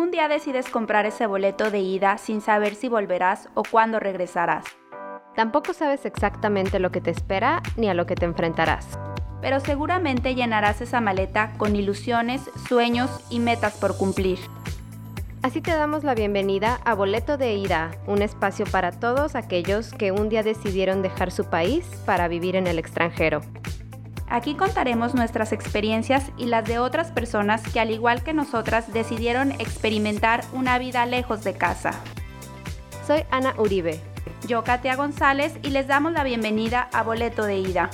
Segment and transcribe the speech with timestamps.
[0.00, 4.64] un día decides comprar ese boleto de ida sin saber si volverás o cuándo regresarás.
[5.36, 8.98] Tampoco sabes exactamente lo que te espera ni a lo que te enfrentarás.
[9.42, 14.38] Pero seguramente llenarás esa maleta con ilusiones, sueños y metas por cumplir.
[15.42, 20.12] Así te damos la bienvenida a Boleto de Ida, un espacio para todos aquellos que
[20.12, 23.40] un día decidieron dejar su país para vivir en el extranjero.
[24.30, 29.50] Aquí contaremos nuestras experiencias y las de otras personas que al igual que nosotras decidieron
[29.52, 31.90] experimentar una vida lejos de casa.
[33.08, 34.00] Soy Ana Uribe.
[34.46, 37.90] Yo, Katia González, y les damos la bienvenida a Boleto de Ida.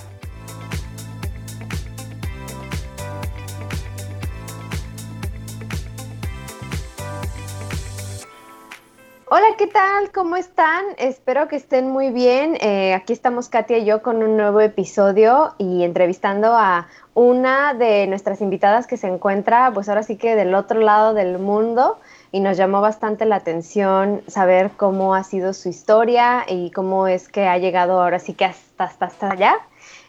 [9.29, 10.13] Hola, ¿qué tal?
[10.13, 10.85] ¿Cómo están?
[10.99, 12.57] Espero que estén muy bien.
[12.61, 18.07] Eh, aquí estamos Katia y yo con un nuevo episodio y entrevistando a una de
[18.07, 21.99] nuestras invitadas que se encuentra, pues ahora sí que del otro lado del mundo
[22.31, 27.29] y nos llamó bastante la atención saber cómo ha sido su historia y cómo es
[27.29, 29.57] que ha llegado ahora sí que hasta, hasta, allá.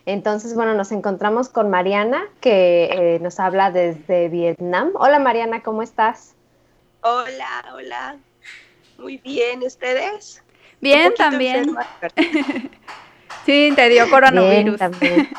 [0.06, 4.91] Entonces, bueno, nos encontramos con Mariana que eh, nos habla desde Vietnam.
[4.94, 6.36] Hola Mariana, ¿cómo estás?
[7.02, 8.17] Hola, hola.
[8.98, 10.44] Muy bien, ¿ustedes?
[10.81, 11.76] Bien, también.
[13.45, 14.78] sí, te dio coronavirus.
[14.78, 15.30] también.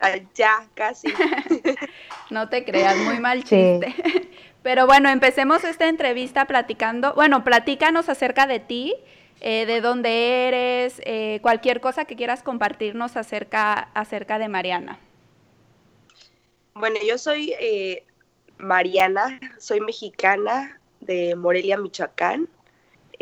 [0.34, 1.08] ya, casi.
[2.30, 3.94] no te creas, muy mal chiste.
[4.62, 7.14] Pero bueno, empecemos esta entrevista platicando.
[7.14, 8.94] Bueno, platícanos acerca de ti,
[9.40, 14.98] eh, de dónde eres, eh, cualquier cosa que quieras compartirnos acerca, acerca de Mariana.
[16.74, 18.04] Bueno, yo soy eh,
[18.58, 22.48] Mariana, soy mexicana de Morelia, Michoacán.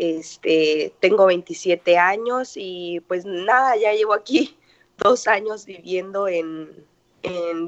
[0.01, 4.57] Este, tengo 27 años y pues nada, ya llevo aquí
[4.97, 6.87] dos años viviendo en,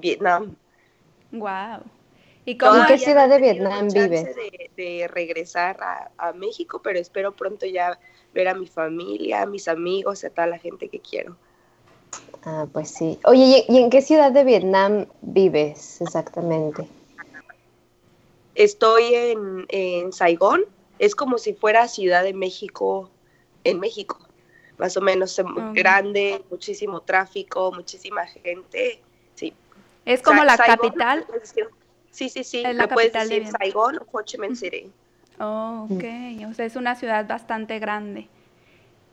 [0.02, 0.56] Vietnam.
[1.32, 1.84] Wow.
[2.44, 4.36] ¿Y cómo ¿En qué ciudad de Vietnam vives?
[4.36, 5.78] De, de regresar
[6.18, 8.00] a, México, pero espero pronto ya
[8.34, 11.38] ver a mi familia, a mis amigos, a toda la gente que quiero.
[12.46, 13.20] Ah, pues sí.
[13.26, 16.88] Oye, ¿y en qué ciudad de Vietnam vives exactamente?
[18.56, 20.66] Estoy en, en Saigón,
[21.06, 23.10] es como si fuera Ciudad de México
[23.64, 24.20] en México,
[24.78, 25.40] más o menos
[25.74, 29.02] grande, muchísimo tráfico, muchísima gente,
[29.36, 29.54] sí.
[30.06, 31.26] Es como la capital.
[32.12, 34.92] sí, sí, sí, la puedes decir Saigon o Ho Chi Minh City.
[35.40, 36.04] Oh, ok,
[36.50, 38.28] o sea, es una ciudad bastante grande.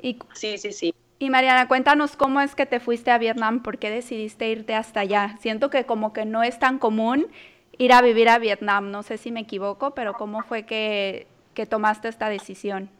[0.00, 0.94] Y, sí, sí, sí.
[1.18, 5.00] Y Mariana, cuéntanos cómo es que te fuiste a Vietnam, por qué decidiste irte hasta
[5.00, 5.36] allá.
[5.40, 7.26] Siento que como que no es tan común
[7.78, 11.66] ir a vivir a Vietnam, no sé si me equivoco, pero cómo fue que que
[11.66, 12.90] tomaste esta decisión?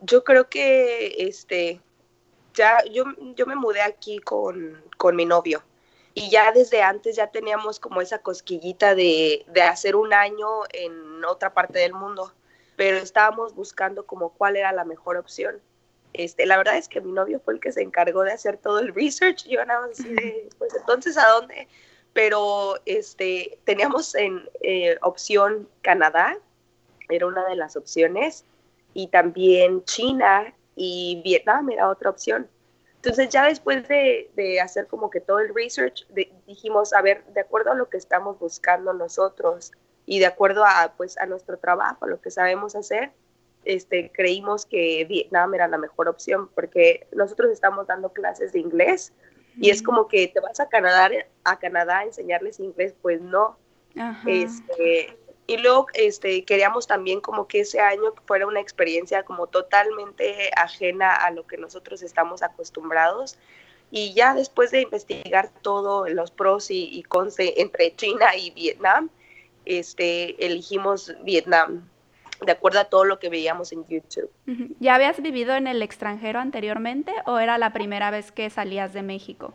[0.00, 1.80] Yo creo que este
[2.54, 3.04] ya yo,
[3.36, 5.62] yo me mudé aquí con, con, mi novio
[6.14, 11.24] y ya desde antes ya teníamos como esa cosquillita de, de hacer un año en
[11.24, 12.32] otra parte del mundo,
[12.76, 15.60] pero estábamos buscando como cuál era la mejor opción.
[16.12, 18.80] Este, la verdad es que mi novio fue el que se encargó de hacer todo
[18.80, 19.46] el research.
[19.46, 20.14] Yo nada más así
[20.58, 21.68] pues entonces, ¿a dónde?
[22.18, 26.36] Pero este, teníamos en eh, opción Canadá,
[27.08, 28.44] era una de las opciones,
[28.92, 32.48] y también China y Vietnam era otra opción.
[32.96, 36.08] Entonces ya después de, de hacer como que todo el research,
[36.44, 39.70] dijimos, a ver, de acuerdo a lo que estamos buscando nosotros
[40.04, 43.12] y de acuerdo a, pues, a nuestro trabajo, a lo que sabemos hacer,
[43.64, 49.12] este, creímos que Vietnam era la mejor opción porque nosotros estamos dando clases de inglés
[49.60, 51.10] y es como que te vas a Canadá,
[51.44, 53.56] a Canadá a enseñarles inglés, pues no.
[54.26, 60.50] Este, y luego este, queríamos también como que ese año fuera una experiencia como totalmente
[60.56, 63.36] ajena a lo que nosotros estamos acostumbrados.
[63.90, 69.10] Y ya después de investigar todo, los pros y, y cons entre China y Vietnam,
[69.64, 71.88] este, elegimos Vietnam
[72.44, 74.30] de acuerdo a todo lo que veíamos en YouTube.
[74.78, 79.02] ¿Ya habías vivido en el extranjero anteriormente o era la primera vez que salías de
[79.02, 79.54] México?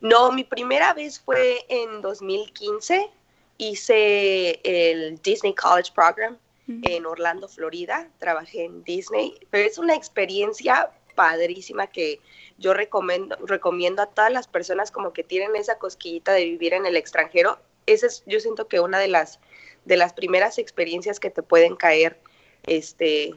[0.00, 3.10] No, mi primera vez fue en 2015.
[3.58, 6.36] Hice el Disney College Program
[6.68, 8.08] en Orlando, Florida.
[8.18, 12.20] Trabajé en Disney, pero es una experiencia padrísima que
[12.58, 16.86] yo recomiendo, recomiendo a todas las personas como que tienen esa cosquillita de vivir en
[16.86, 17.58] el extranjero.
[17.86, 19.40] Esa es, yo siento que una de las
[19.86, 22.18] de las primeras experiencias que te pueden caer
[22.64, 23.34] este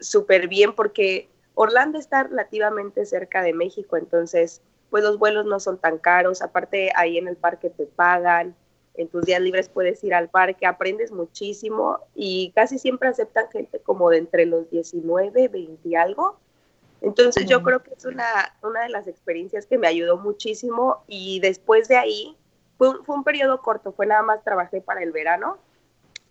[0.00, 5.78] súper bien porque Orlando está relativamente cerca de México, entonces pues los vuelos no son
[5.78, 8.54] tan caros, aparte ahí en el parque te pagan,
[8.94, 13.78] en tus días libres puedes ir al parque, aprendes muchísimo y casi siempre aceptan gente
[13.80, 16.38] como de entre los 19, 20 y algo.
[17.00, 21.40] Entonces yo creo que es una, una de las experiencias que me ayudó muchísimo y
[21.40, 22.36] después de ahí
[22.78, 25.58] fue, fue un periodo corto, fue nada más trabajé para el verano,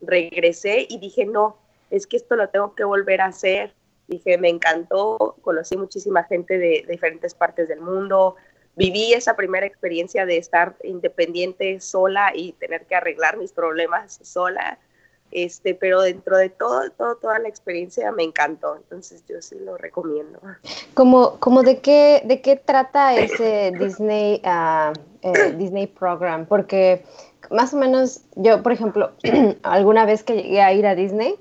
[0.01, 1.57] regresé y dije, no,
[1.89, 3.73] es que esto lo tengo que volver a hacer.
[4.07, 8.35] Dije, me encantó, conocí muchísima gente de, diferentes partes del mundo,
[8.75, 14.79] viví esa primera experiencia de estar independiente sola y tener que arreglar mis problemas sola.
[15.31, 19.77] Este, pero dentro de todo, todo, toda la experiencia me encantó, entonces yo sí lo
[19.77, 20.41] recomiendo.
[20.93, 26.45] ¿Cómo, como de qué, de qué trata ese Disney, uh, eh, Disney Program?
[26.45, 27.05] Porque
[27.49, 29.11] más o menos yo, por ejemplo,
[29.63, 31.35] alguna vez que llegué a ir a Disney,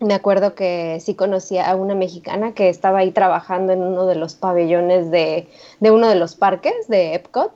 [0.00, 4.14] me acuerdo que sí conocía a una mexicana que estaba ahí trabajando en uno de
[4.14, 5.48] los pabellones de,
[5.80, 7.52] de uno de los parques de Epcot.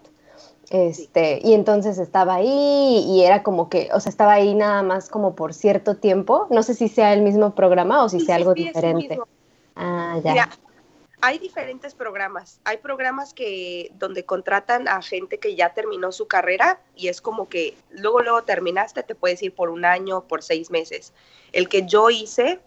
[0.71, 5.09] Este, y entonces estaba ahí y era como que, o sea, estaba ahí nada más
[5.09, 6.47] como por cierto tiempo.
[6.51, 9.19] No sé si sea el mismo programa o si sea algo diferente.
[9.77, 10.49] Ah, ya
[11.25, 12.61] hay diferentes programas.
[12.65, 17.49] Hay programas que donde contratan a gente que ya terminó su carrera y es como
[17.49, 21.15] que luego luego terminaste, te puedes ir por un año, por seis meses.
[21.53, 22.61] El que yo hice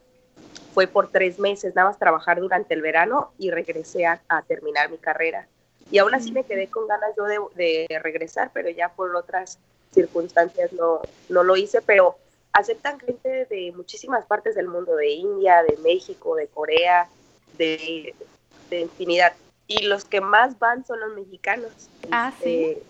[0.74, 4.98] fue por tres meses, nada más trabajar durante el verano y regresé a, terminar mi
[4.98, 5.48] carrera.
[5.92, 9.60] Y aún así me quedé con ganas yo de, regresar, pero ya por otras
[9.94, 12.18] circunstancias no, no lo hice, pero
[12.54, 17.08] aceptan gente de muchísimas partes del mundo, de India, de México, de Corea,
[17.60, 18.16] de
[18.70, 19.34] de infinidad.
[19.68, 21.72] Y los que más van son los mexicanos.
[22.12, 22.78] Ah, sí.
[22.78, 22.84] Este,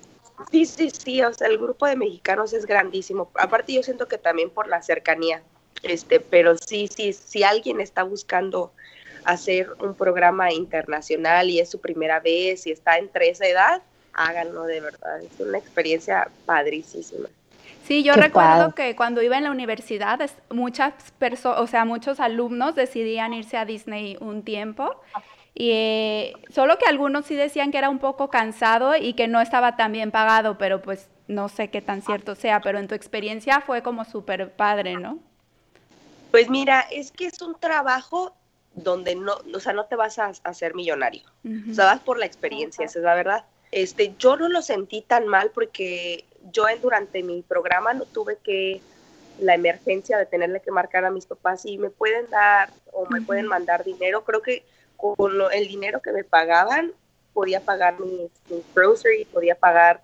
[0.51, 3.31] sí, sí, sí, o sea, el grupo de mexicanos es grandísimo.
[3.35, 5.41] Aparte yo siento que también por la cercanía,
[5.83, 8.71] este, pero sí, sí, si alguien está buscando
[9.23, 13.81] hacer un programa internacional y es su primera vez y está entre esa edad,
[14.13, 17.27] háganlo de verdad, es una experiencia padricísima.
[17.85, 20.19] Sí, yo recuerdo que cuando iba en la universidad,
[20.49, 25.01] muchas personas, o sea, muchos alumnos decidían irse a Disney un tiempo
[25.59, 29.41] y eh, solo que algunos sí decían que era un poco cansado y que no
[29.41, 32.93] estaba tan bien pagado, pero pues no sé qué tan cierto sea, pero en tu
[32.93, 35.17] experiencia fue como súper padre, ¿no?
[36.29, 38.35] Pues mira, es que es un trabajo
[38.75, 41.23] donde no, o sea, no te vas a hacer millonario.
[41.71, 43.45] O sea, vas por la experiencia, esa es la verdad.
[43.71, 48.79] Este, yo no lo sentí tan mal porque yo durante mi programa no tuve que
[49.39, 53.21] la emergencia de tenerle que marcar a mis papás y me pueden dar o me
[53.21, 54.23] pueden mandar dinero.
[54.23, 54.63] Creo que
[54.97, 55.17] con
[55.53, 56.93] el dinero que me pagaban,
[57.37, 58.31] podía pagar mis,
[58.73, 60.01] groceries, podía pagar,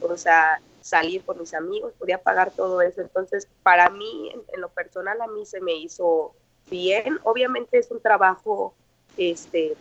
[0.00, 3.00] o sea, salir con mis amigos, podía pagar todo eso.
[3.00, 6.32] Entonces, para mí, en, lo personal, a mí se me hizo
[6.70, 7.18] bien.
[7.24, 8.72] Obviamente es un trabajo,
[9.16, 9.74] este,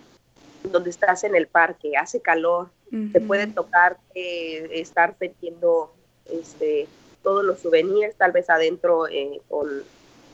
[0.64, 2.70] donde estás en el parque, hace calor,
[3.12, 5.94] te puede tocar estar vendiendo,
[6.26, 6.88] este,
[7.22, 9.68] todos los souvenirs, tal vez adentro eh, con,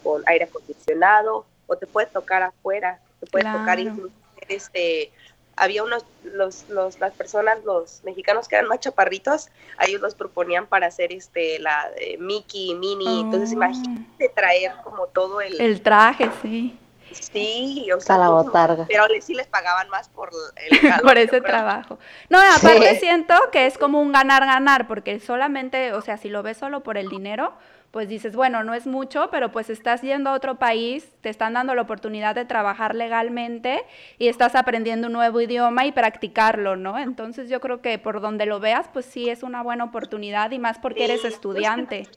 [0.03, 4.20] con, aire acondicionado, o te puede tocar afuera, te puede tocar incluso
[4.51, 5.11] este,
[5.55, 10.15] había unos, los, los, las personas, los mexicanos que eran más chaparritos, a ellos los
[10.15, 13.53] proponían para hacer este, la de Mickey, Minnie, entonces ah.
[13.53, 15.59] imagínate traer como todo el...
[15.59, 16.77] El traje, sí.
[17.11, 18.85] Sí, o sea, la botarga.
[18.87, 21.99] pero sí les pagaban más por el por ese trabajo.
[22.29, 26.57] No, aparte siento que es como un ganar-ganar, porque solamente, o sea, si lo ves
[26.57, 27.53] solo por el dinero,
[27.91, 31.53] pues dices, bueno, no es mucho, pero pues estás yendo a otro país, te están
[31.53, 33.85] dando la oportunidad de trabajar legalmente
[34.17, 36.97] y estás aprendiendo un nuevo idioma y practicarlo, ¿no?
[36.97, 40.59] Entonces yo creo que por donde lo veas, pues sí es una buena oportunidad y
[40.59, 42.07] más porque eres estudiante.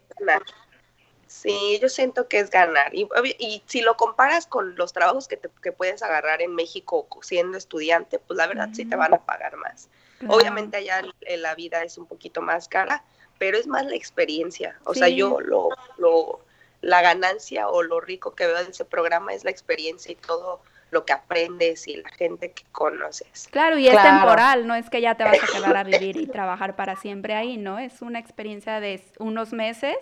[1.27, 2.95] Sí, yo siento que es ganar.
[2.95, 3.09] Y,
[3.41, 7.59] y, si lo comparas con los trabajos que, te, que puedes agarrar en México siendo
[7.59, 9.89] estudiante, pues la verdad sí te van a pagar más.
[10.29, 11.03] Obviamente allá
[11.39, 13.05] la vida es un poquito más cara,
[13.39, 14.79] pero es más la experiencia.
[14.85, 16.41] O sea, yo lo, lo,
[16.81, 20.61] la ganancia o lo rico que veo de ese programa es la experiencia y todo
[20.91, 23.49] lo que aprendes y la gente que conoces.
[23.51, 26.27] Claro, y es temporal, no es que ya te vas a quedar a vivir y
[26.27, 27.79] trabajar para siempre ahí, ¿no?
[27.79, 29.97] Es una experiencia de unos meses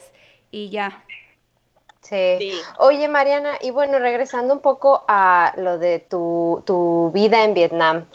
[0.51, 1.05] y ya.
[2.03, 2.37] Sí.
[2.39, 2.61] sí.
[2.79, 8.07] Oye, Mariana, y bueno, regresando un poco a lo de tu, tu vida en Vietnam,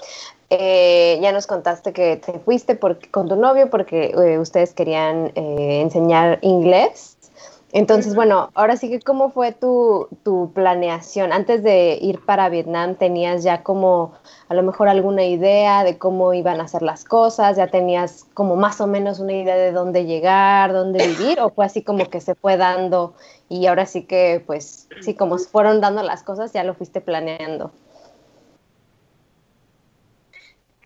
[0.49, 2.79] eh, ya nos contaste que te fuiste
[3.11, 7.17] con tu novio porque eh, ustedes querían eh, enseñar inglés.
[7.73, 11.33] Entonces, bueno, ahora sí que cómo fue tu, tu, planeación.
[11.33, 14.13] Antes de ir para Vietnam, ¿tenías ya como
[14.47, 17.57] a lo mejor alguna idea de cómo iban a ser las cosas?
[17.57, 21.41] ¿Ya tenías como más o menos una idea de dónde llegar, dónde vivir?
[21.41, 23.15] ¿O fue así como que se fue dando
[23.49, 27.01] y ahora sí que, pues, sí, como se fueron dando las cosas, ya lo fuiste
[27.01, 27.71] planeando?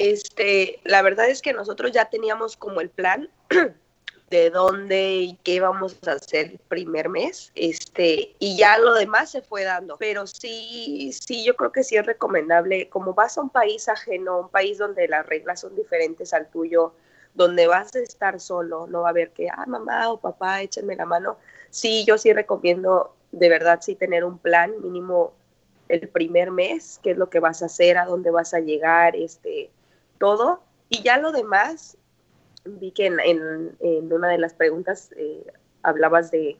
[0.01, 3.29] Este, la verdad es que nosotros ya teníamos como el plan
[4.31, 9.29] de dónde y qué íbamos a hacer el primer mes, este, y ya lo demás
[9.29, 9.97] se fue dando.
[9.97, 14.39] Pero sí, sí, yo creo que sí es recomendable, como vas a un país ajeno,
[14.39, 16.95] un país donde las reglas son diferentes al tuyo,
[17.35, 20.95] donde vas a estar solo, no va a haber que, ah, mamá o papá, échenme
[20.95, 21.37] la mano.
[21.69, 25.33] Sí, yo sí recomiendo de verdad sí tener un plan mínimo
[25.89, 29.15] el primer mes, qué es lo que vas a hacer, a dónde vas a llegar,
[29.15, 29.69] este,
[30.21, 30.61] todo.
[30.87, 31.97] Y ya lo demás,
[32.63, 35.51] vi que en, una de las preguntas eh,
[35.81, 36.57] hablabas de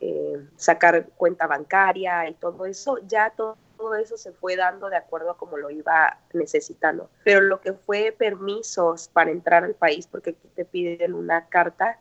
[0.00, 3.56] eh, sacar cuenta bancaria y todo eso, ya todo,
[4.00, 7.10] eso se fue dando de acuerdo a como lo iba necesitando.
[7.24, 11.98] Pero lo que fue permisos para entrar al país, porque aquí te piden una carta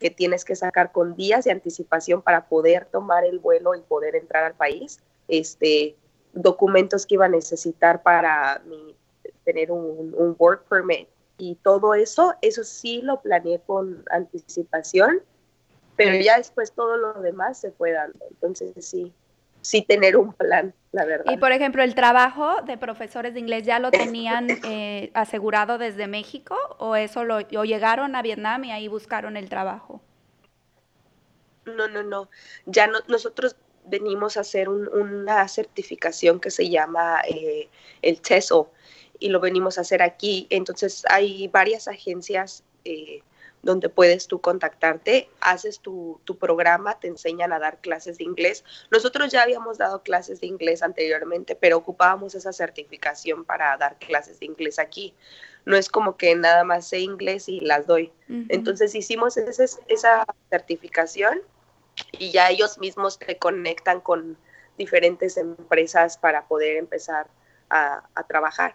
[0.00, 4.16] que tienes que sacar con días de anticipación para poder tomar el vuelo y poder
[4.16, 5.96] entrar al país, este,
[6.32, 8.62] documentos que iba a necesitar para
[9.52, 15.22] tener un, un work permit y todo eso, eso sí lo planeé con anticipación
[16.04, 18.18] pero ya después todo lo demás se fue dando.
[18.30, 19.12] Entonces sí,
[19.60, 21.30] sí tener un plan, la verdad.
[21.30, 26.06] Y por ejemplo, el trabajo de profesores de inglés ya lo tenían eh, asegurado desde
[26.06, 30.00] México o eso lo o llegaron a Vietnam y ahí buscaron el trabajo.
[31.66, 32.30] No, no, no.
[32.64, 37.68] Ya no, nosotros venimos a hacer una certificación que se llama eh,
[38.00, 38.70] el TESO
[39.20, 40.46] y lo venimos a hacer aquí.
[40.50, 43.22] Entonces hay varias agencias eh,
[43.62, 48.64] donde puedes tú contactarte, haces tu, programa, te enseñan a dar clases de inglés.
[48.90, 54.40] Nosotros ya habíamos dado clases de inglés anteriormente, pero ocupábamos esa certificación para dar clases
[54.40, 55.14] de inglés aquí.
[55.66, 58.12] No es como que nada más sé inglés y las doy.
[58.48, 61.42] Entonces hicimos esa certificación
[62.12, 64.38] y ya ellos mismos te conectan con
[64.78, 67.26] diferentes empresas para poder empezar
[67.68, 68.74] a, a trabajar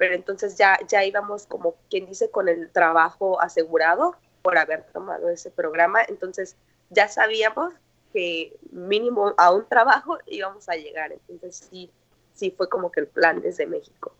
[0.00, 5.28] pero entonces ya, ya íbamos como quien dice con el trabajo asegurado por haber tomado
[5.28, 6.56] ese programa, entonces
[6.88, 7.74] ya sabíamos
[8.10, 11.90] que mínimo a un trabajo íbamos a llegar, entonces sí,
[12.32, 14.12] sí fue como que el plan desde México.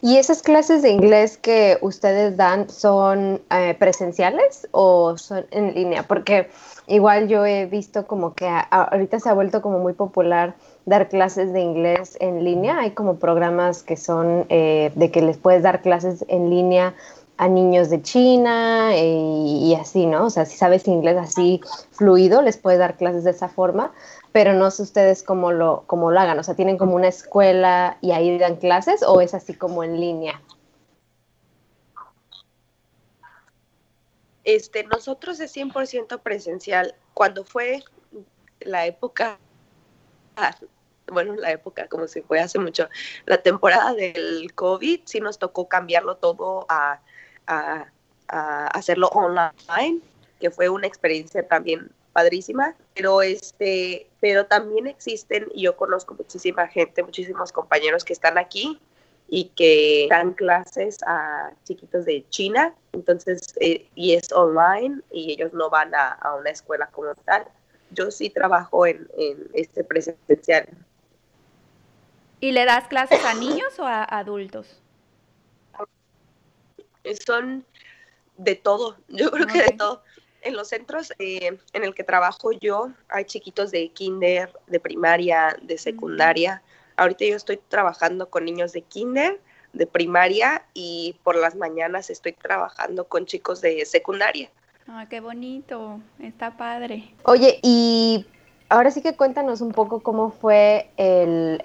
[0.00, 6.02] ¿Y esas clases de inglés que ustedes dan son eh, presenciales o son en línea?
[6.02, 6.48] Porque
[6.86, 10.56] igual yo he visto como que ahorita se ha vuelto como muy popular
[10.86, 12.78] dar clases de inglés en línea.
[12.80, 16.94] Hay como programas que son eh, de que les puedes dar clases en línea
[17.40, 20.26] a niños de China eh, y, así, ¿no?
[20.26, 23.92] O sea, si sabes inglés así fluido, les puedes dar clases de esa forma,
[24.32, 26.38] pero no sé ustedes cómo lo, cómo lo hagan.
[26.38, 29.98] O sea, ¿tienen como una escuela y ahí dan clases o es así como en
[29.98, 30.42] línea?
[34.44, 36.94] Este, nosotros es 100% presencial.
[37.14, 37.82] Cuando fue
[38.60, 39.38] la época
[41.10, 42.88] bueno, la época, como si fue hace mucho,
[43.26, 47.00] la temporada del COVID, sí nos tocó cambiarlo todo a,
[48.72, 49.98] hacerlo online,
[50.38, 56.68] que fue una experiencia también padrísima, pero este, pero también existen, y yo conozco muchísima
[56.68, 58.80] gente, muchísimos compañeros que están aquí
[59.28, 65.52] y que dan clases a chiquitos de China, entonces, eh, y es online y ellos
[65.52, 67.46] no van a, una escuela como tal.
[67.90, 70.68] Yo sí trabajo en, en este presencial.
[72.40, 74.80] ¿Y le das clases a niños o a adultos?
[77.26, 77.64] Son
[78.38, 80.02] de todo, yo creo que de todo.
[80.42, 85.54] En los centros eh, en el que trabajo yo hay chiquitos de kinder, de primaria,
[85.60, 86.62] de secundaria.
[86.96, 89.38] Ahorita yo estoy trabajando con niños de kinder,
[89.74, 94.50] de primaria y por las mañanas estoy trabajando con chicos de secundaria.
[94.92, 97.14] Ah, qué bonito, está padre.
[97.22, 98.26] Oye, y
[98.68, 101.60] ahora sí que cuéntanos un poco cómo fue el,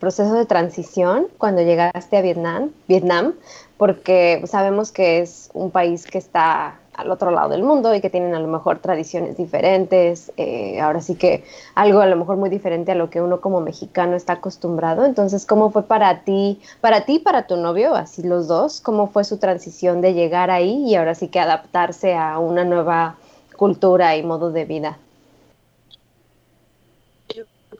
[0.00, 3.34] proceso de transición cuando llegaste a Vietnam, Vietnam,
[3.76, 8.10] porque sabemos que es un país que está al otro lado del mundo y que
[8.10, 12.50] tienen a lo mejor tradiciones diferentes, eh, ahora sí que algo a lo mejor muy
[12.50, 15.04] diferente a lo que uno como mexicano está acostumbrado.
[15.04, 19.24] Entonces, ¿cómo fue para ti, para ti para tu novio, así los dos, cómo fue
[19.24, 23.16] su transición de llegar ahí y ahora sí que adaptarse a una nueva
[23.56, 24.98] cultura y modo de vida?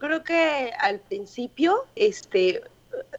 [0.05, 2.63] creo que al principio, este,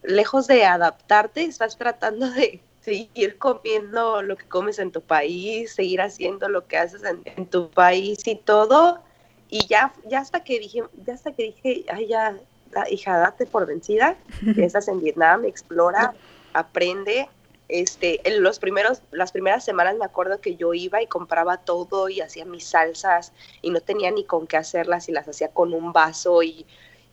[0.02, 6.00] lejos de adaptarte, estás tratando de seguir comiendo lo que comes en tu país, seguir
[6.00, 9.02] haciendo lo que haces en, tu país y todo.
[9.48, 12.36] Y ya, ya hasta que dije, ya hasta que dije, ay, ya,
[12.88, 14.16] hija, date por vencida,
[14.56, 16.14] estás en Vietnam, explora,
[16.52, 17.28] aprende,
[17.68, 22.08] este, en los primeros, las primeras semanas me acuerdo que yo iba y compraba todo
[22.08, 25.74] y hacía mis salsas y no tenía ni con qué hacerlas y las hacía con
[25.74, 26.64] un vaso y,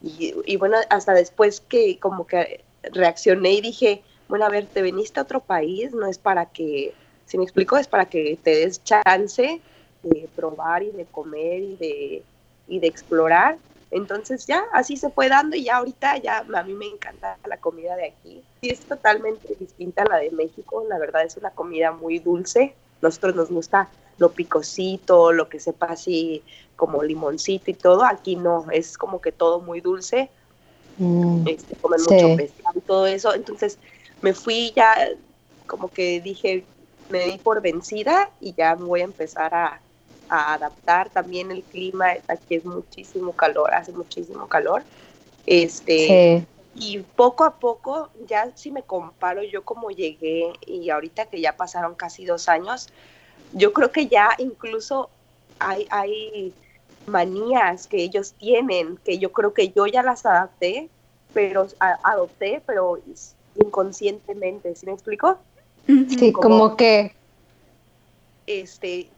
[0.04, 4.04] y, bueno, hasta después que como que reaccioné y dije,
[4.34, 6.96] bueno, a ver, te veniste a otro país, no es para que,
[7.28, 9.62] si me explico, es para que te des chance
[10.02, 12.24] de probar y de comer y de,
[12.68, 13.60] y de explorar.
[13.92, 17.58] Entonces ya así se fue dando y ya ahorita ya a mí me encanta la
[17.58, 18.42] comida de aquí.
[18.62, 22.74] Y es totalmente distinta a la de México, la verdad es una comida muy dulce.
[23.04, 23.88] Nosotros nos gusta
[24.18, 26.42] lo picosito, lo que sepa así
[26.76, 28.04] como limoncito y todo.
[28.04, 30.32] Aquí no, es como que todo muy dulce.
[30.98, 33.36] Mm, este, comen mucho pescado y todo eso.
[33.36, 33.78] Entonces
[34.24, 35.10] me fui ya,
[35.68, 36.66] como que dije,
[37.10, 39.80] me di por vencida y ya voy a empezar a,
[40.30, 44.84] adaptar también el clima, aquí es muchísimo calor, hace muchísimo calor.
[45.46, 51.40] Este, Y poco a poco, ya si me comparo yo como llegué y ahorita que
[51.40, 52.88] ya pasaron casi dos años,
[53.52, 55.12] yo creo que ya incluso
[55.60, 56.52] hay, hay
[57.06, 60.90] manías que ellos tienen, que yo creo que yo ya las adapté,
[61.32, 62.98] pero adopté, pero
[63.56, 65.38] inconscientemente, ¿sí me explico?
[65.88, 67.14] Sí, como que
[68.48, 69.10] este,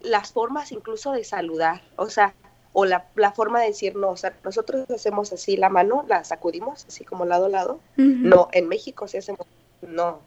[0.00, 2.34] las formas incluso de saludar, o sea,
[2.72, 6.84] o la, forma de decir no, o sea, nosotros hacemos así la mano, la sacudimos
[6.86, 9.46] así como lado a lado, no, en México sí hacemos
[9.82, 10.20] no,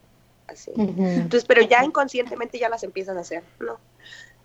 [0.48, 0.72] así.
[0.76, 3.78] Entonces, pero ya inconscientemente ya las empiezas a hacer, ¿no?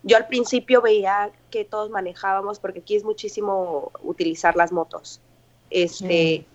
[0.03, 5.21] Yo al principio veía que todos manejábamos, porque aquí es muchísimo utilizar las motos.
[5.69, 6.45] Este,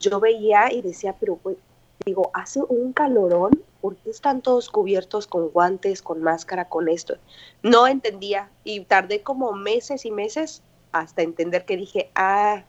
[0.00, 1.56] yo veía y decía, pero pues,
[2.04, 7.16] digo, hace un calorón ¿por qué están todos cubiertos con guantes, con máscara, con esto?
[7.62, 12.62] No entendía y tardé como meses y meses hasta entender que dije, ah,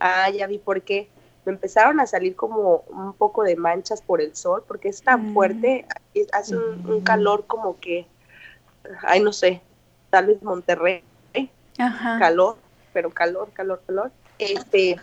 [0.00, 1.08] ah, ya vi por qué.
[1.44, 5.30] Me empezaron a salir como un poco de manchas por el sol, porque es tan
[5.30, 5.34] mm.
[5.34, 5.86] fuerte,
[6.32, 8.06] hace un, calor como que,
[9.02, 9.60] ay, no sé,
[10.10, 11.02] tal vez Monterrey,
[12.18, 12.56] calor,
[12.92, 14.12] pero calor, calor, calor.
[14.38, 15.00] Este,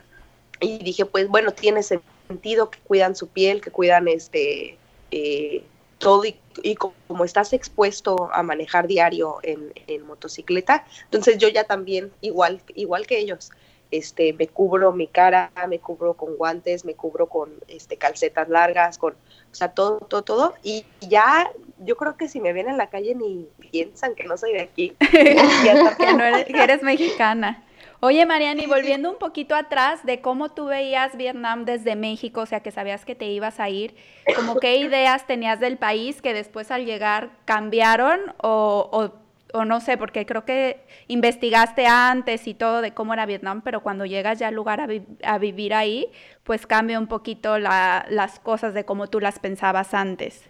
[0.59, 4.77] y dije, pues bueno, tiene sentido que cuidan su piel, que cuidan este
[5.11, 5.63] eh,
[5.99, 9.71] todo y, como estás expuesto a manejar diario en,
[10.05, 13.51] motocicleta, entonces yo ya también, igual, igual que ellos,
[13.91, 18.97] este, me cubro mi cara, me cubro con guantes, me cubro con este, calcetas largas,
[18.97, 22.77] con, o sea, todo, todo, todo, y ya yo creo que si me ven en
[22.77, 24.95] la calle ni piensan que no soy de aquí.
[25.11, 27.63] que, no eres, que eres mexicana.
[28.01, 32.61] Oye, Mariani, volviendo un poquito atrás de cómo tú veías Vietnam desde México, o sea,
[32.61, 33.93] que sabías que te ibas a ir,
[34.37, 39.11] como qué ideas tenías del país que después al llegar cambiaron o,
[39.53, 43.83] o, no sé, porque creo que investigaste antes y todo de cómo era Vietnam, pero
[43.83, 44.87] cuando llegas ya al lugar
[45.23, 46.07] a, vivir ahí,
[46.45, 50.49] pues cambia un poquito las cosas de cómo tú las pensabas antes.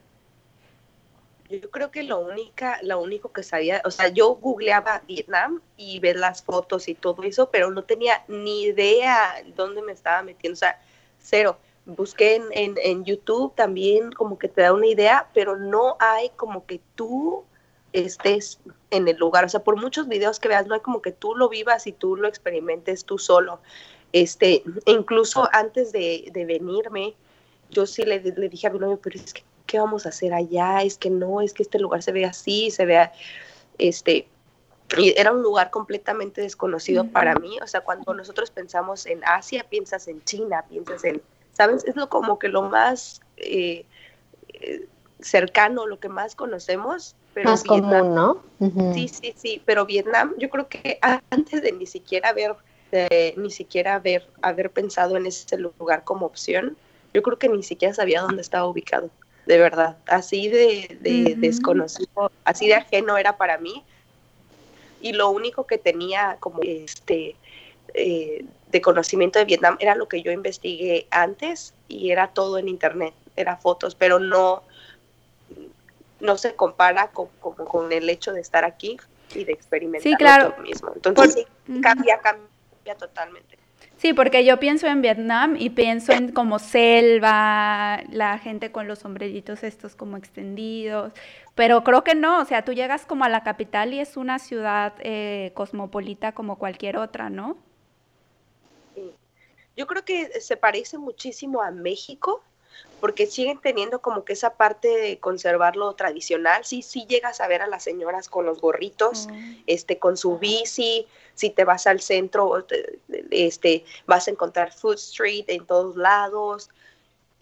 [1.50, 6.00] Yo creo que lo única, lo único que sabía, o sea, yo googleaba Vietnam y
[6.00, 10.54] ver las fotos y todo eso, pero no tenía ni idea dónde me estaba metiendo,
[10.54, 10.80] o sea,
[11.20, 11.58] cero.
[11.88, 16.68] Busqué en, en, YouTube también como que te da una idea, pero no hay como
[16.68, 17.44] que tú
[17.94, 18.60] estés
[18.92, 21.34] en el lugar, o sea, por muchos videos que veas, no hay como que tú
[21.36, 23.60] lo vivas y tú lo experimentes tú solo.
[24.14, 27.16] Este, incluso antes de, de venirme,
[27.72, 30.34] yo sí le, le dije a mi novio, pero es que ¿qué vamos a hacer
[30.34, 30.82] allá?
[30.82, 33.14] Es que no, es que este lugar se ve así, se vea,
[33.78, 34.28] este,
[34.98, 39.64] y era un lugar completamente desconocido para mí, o sea, cuando nosotros pensamos en Asia,
[39.70, 41.22] piensas en China, piensas en,
[41.54, 41.86] ¿sabes?
[41.86, 43.86] Es lo como que lo más eh,
[44.54, 44.88] eh,
[45.20, 47.16] cercano, lo que más conocemos.
[47.36, 48.42] Pero más común, ¿no?
[48.96, 50.98] Sí, sí, sí, pero Vietnam, yo creo que
[51.30, 52.56] antes de ni siquiera haber,
[53.38, 56.76] ni siquiera haber, haber pensado en ese lugar como opción,
[57.14, 59.12] yo creo que ni siquiera sabía dónde estaba ubicado
[59.50, 63.84] de verdad, así de, desconocido, así de ajeno era para mí.
[65.02, 67.36] Y lo único que tenía como este
[67.96, 72.70] eh, de conocimiento de Vietnam era lo que yo investigué antes y era todo en
[72.70, 74.62] internet, era fotos, pero no,
[76.20, 78.98] no se compara con, con, el hecho de estar aquí
[79.34, 80.56] y de experimentar sí, claro.
[80.62, 80.92] mismo.
[80.94, 81.48] Entonces
[81.82, 83.58] cambia, cambia totalmente.
[84.00, 89.00] Sí, porque yo pienso en Vietnam y pienso en como selva, la gente con los
[89.00, 91.12] sombreritos estos como extendidos,
[91.54, 94.40] pero creo que no, o sea, tú llegas como a la capital y es una
[94.40, 97.58] ciudad eh, cosmopolita como cualquier otra, ¿no?
[99.76, 102.42] Yo creo que se parece muchísimo a México,
[103.00, 106.66] porque siguen teniendo como que esa parte de conservar lo tradicional.
[106.66, 109.54] Sí, sí llegas a ver a las señoras con los gorritos, mm.
[109.68, 111.08] este, con su bici.
[111.36, 112.66] Si te vas al centro,
[113.32, 116.70] este, vas a encontrar Food Street en todos lados.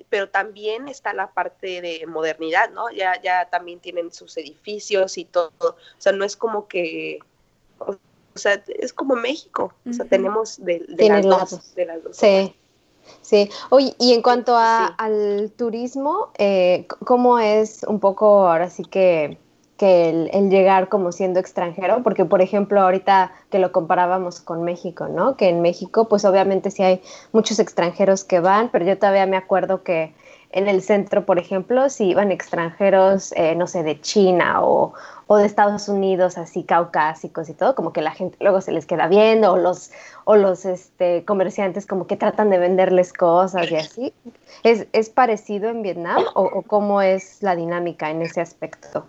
[0.10, 2.91] Pero también está la parte de modernidad, ¿no?
[2.91, 5.52] Ya, ya también tienen sus edificios y todo.
[5.60, 7.19] O sea, no es como que
[7.80, 12.15] o sea, es como México, o sea, tenemos de, las, dos, de las dos.
[12.15, 12.56] Sí.
[13.21, 18.83] Sí, oye, y en cuanto a, al turismo, eh, ¿cómo es un poco ahora sí
[18.83, 19.37] que
[19.77, 25.07] que el, llegar como siendo extranjero, porque por ejemplo ahorita que lo comparábamos con México,
[25.07, 25.37] ¿no?
[25.37, 29.37] Que en México pues obviamente sí hay muchos extranjeros que van, pero yo todavía me
[29.37, 30.13] acuerdo que
[30.51, 34.93] en el centro, por ejemplo, si iban extranjeros, eh, no sé, de China o,
[35.29, 39.07] de Estados Unidos, así caucásicos y todo, como que la gente luego se les queda
[39.07, 39.91] viendo, o los,
[40.23, 44.13] o los este, comerciantes como que tratan de venderles cosas y así.
[44.63, 49.05] ¿Es, parecido en Vietnam o cómo es la dinámica en ese aspecto?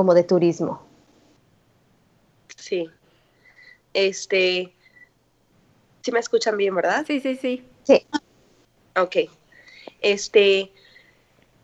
[0.00, 0.80] como de turismo.
[2.56, 2.88] Sí.
[3.92, 4.72] Este,
[6.02, 7.04] sí me escuchan bien, ¿verdad?
[7.06, 7.64] Sí, sí, sí.
[7.84, 8.06] Sí.
[8.96, 9.16] Ok.
[10.00, 10.72] Este,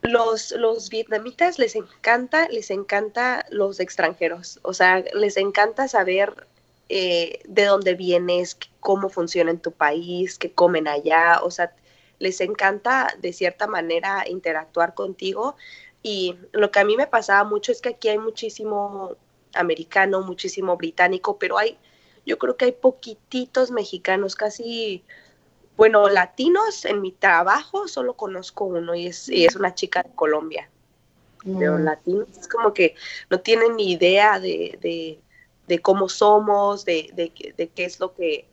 [0.02, 4.60] los, los vietnamitas les encanta, les encanta los extranjeros.
[4.62, 6.46] O sea, les encanta saber
[6.88, 11.40] eh, de dónde vienes, cómo funciona en tu país, qué comen allá.
[11.42, 11.74] O sea,
[12.18, 15.56] les encanta de cierta manera interactuar contigo
[16.02, 19.16] y lo que a mí me pasaba mucho es que aquí hay muchísimo
[19.54, 21.78] americano, muchísimo británico, pero hay,
[22.26, 25.04] yo creo que hay poquititos mexicanos, casi,
[25.76, 26.84] bueno, latinos.
[26.84, 30.68] En mi trabajo solo conozco uno y es, y es una chica de Colombia.
[31.44, 31.84] Pero mm.
[31.84, 32.96] latinos es como que
[33.30, 35.20] no tienen ni idea de,
[35.82, 38.48] cómo somos, de, de, qué es lo que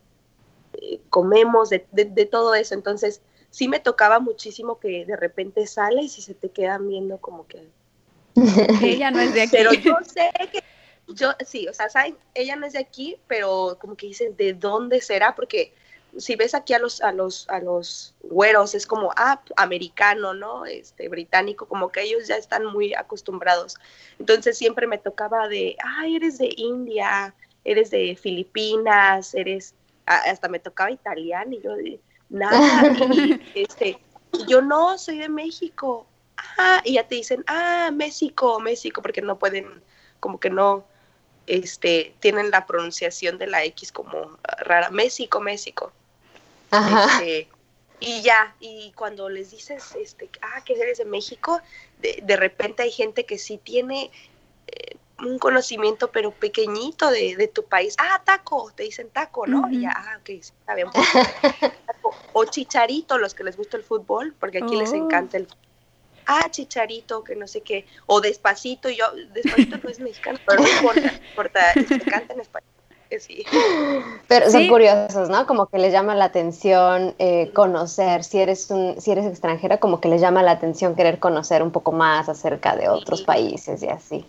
[0.73, 2.75] eh, comemos, de, todo eso.
[2.75, 7.47] Entonces, sí me tocaba muchísimo que de repente sales y se te quedan viendo como
[7.47, 7.67] que...
[8.83, 9.51] ella no es de aquí.
[9.51, 10.63] Pero yo sé que,
[11.07, 12.17] yo sí, o sea, ¿saben?
[12.33, 15.35] ella no es de aquí, pero como que dicen, ¿de dónde será?
[15.35, 15.73] Porque
[16.17, 20.65] si ves aquí a los, a los, a los güeros, es como, ah, americano, ¿no?
[20.65, 23.75] Este, británico, como que ellos ya están muy acostumbrados.
[24.19, 29.73] Entonces siempre me tocaba de, ah, eres de India, eres de Filipinas, eres,
[30.05, 31.71] hasta me tocaba italiano y yo
[32.29, 32.93] nada.
[33.13, 33.99] Y, este,
[34.47, 36.05] yo no, soy de México.
[36.57, 39.81] Ah, y ya te dicen, ah, México, México, porque no pueden,
[40.19, 40.85] como que no,
[41.47, 44.89] este, tienen la pronunciación de la X como rara.
[44.89, 45.91] México, México.
[46.71, 47.47] Este,
[47.99, 51.61] y ya, y cuando les dices, este, ah, que eres de México,
[51.99, 54.11] de, de repente hay gente que sí tiene
[54.67, 57.95] eh, un conocimiento, pero pequeñito de, tu país.
[57.97, 59.69] Ah, taco, te dicen taco, ¿no?
[59.69, 60.89] Y ya, ah, ok, está bien.
[62.33, 64.95] o chicharito, los que les gusta el fútbol, porque aquí les oh.
[64.95, 65.47] encanta el
[66.25, 70.67] ah, chicharito, que no sé qué, o despacito, yo, despacito no es mexicano, pero no
[70.67, 72.73] importa, importa, me encanta en español.
[74.27, 75.45] Pero son curiosos, ¿no?
[75.45, 79.99] Como que les llama la atención eh, conocer, si eres, un, si eres extranjera, como
[79.99, 83.87] que les llama la atención querer conocer un poco más acerca de otros países y
[83.87, 84.25] así.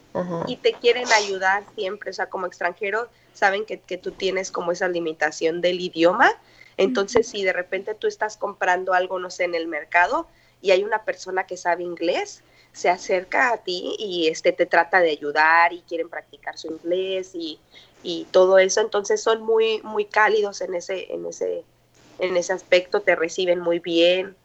[0.46, 4.72] Y te quieren ayudar siempre, o sea, como extranjero, saben que, que tú tienes como
[4.72, 6.30] esa limitación del idioma,
[6.76, 10.26] entonces si de repente tú estás comprando algo, no sé, en el mercado
[10.64, 15.00] y hay una persona que sabe inglés, se acerca a ti y este te trata
[15.00, 17.60] de ayudar y quieren practicar su inglés y
[18.04, 21.64] y todo eso, entonces son muy, muy cálidos en ese, en ese,
[22.18, 24.36] en ese aspecto, te reciben muy bien.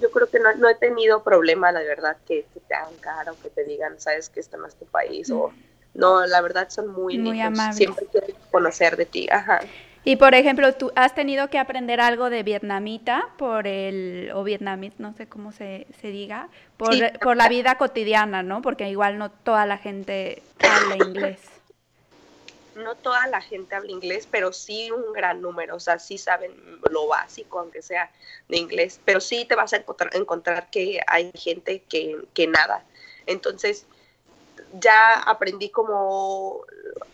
[0.00, 3.50] Yo creo que no, he tenido problema, la verdad, que, te hagan cara o que
[3.50, 5.52] te digan, sabes que este no es tu país, o
[5.94, 7.76] no, la verdad son muy, muy amables.
[7.76, 9.60] Siempre quieren conocer de ti, ajá.
[10.02, 14.96] Y por ejemplo, tú has tenido que aprender algo de vietnamita por el, o vietnamita,
[14.98, 18.62] no sé cómo se, se diga, por, por la vida cotidiana, ¿no?
[18.62, 21.40] Porque igual no toda la gente habla inglés
[22.80, 26.52] no toda la gente habla inglés, pero sí un gran número, o sea, sí saben
[26.90, 28.10] lo básico, aunque sea
[28.48, 32.84] de inglés, pero sí te vas a encontrar, que hay gente que, que nada.
[33.26, 33.86] Entonces,
[34.78, 36.62] ya aprendí como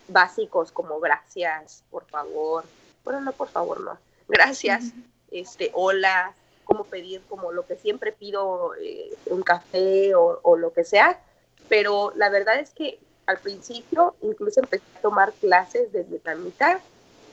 [0.08, 2.64] básicos, como gracias, por favor.
[3.06, 3.96] Bueno, no, por favor, no.
[4.26, 4.86] Gracias,
[5.30, 10.72] este, hola, cómo pedir como lo que siempre pido, eh, un café o, o, lo
[10.72, 11.20] que sea.
[11.68, 16.80] Pero la verdad es que al principio incluso empecé a tomar clases de vietnamita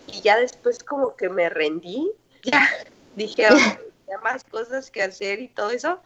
[0.06, 2.12] y ya después como que me rendí,
[2.44, 2.70] ya
[3.16, 3.78] dije, hay
[4.24, 6.00] más cosas que hacer y todo eso.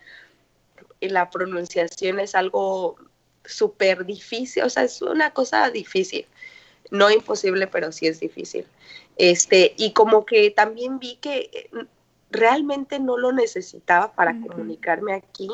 [1.01, 2.95] Y la pronunciación es algo
[3.43, 6.25] súper difícil, o sea, es una cosa difícil.
[6.89, 8.65] No imposible, pero sí es difícil.
[9.17, 11.69] Este, y como que también vi que eh,
[12.30, 15.49] realmente no lo necesitaba para comunicarme aquí.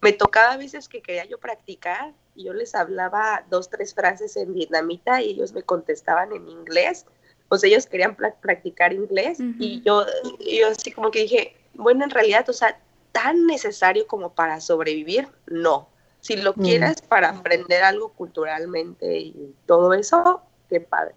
[0.00, 4.36] Me tocaba a veces que quería yo practicar y yo les hablaba dos, tres frases
[4.36, 7.06] en vietnamita y ellos me contestaban en inglés.
[7.48, 10.04] O sea, ellos querían practicar inglés y yo,
[10.40, 12.80] yo así como que dije, bueno, en realidad, o sea,
[13.12, 15.88] tan necesario como para sobrevivir, no.
[16.20, 21.14] Si lo quieres para aprender algo culturalmente y todo eso, qué padre.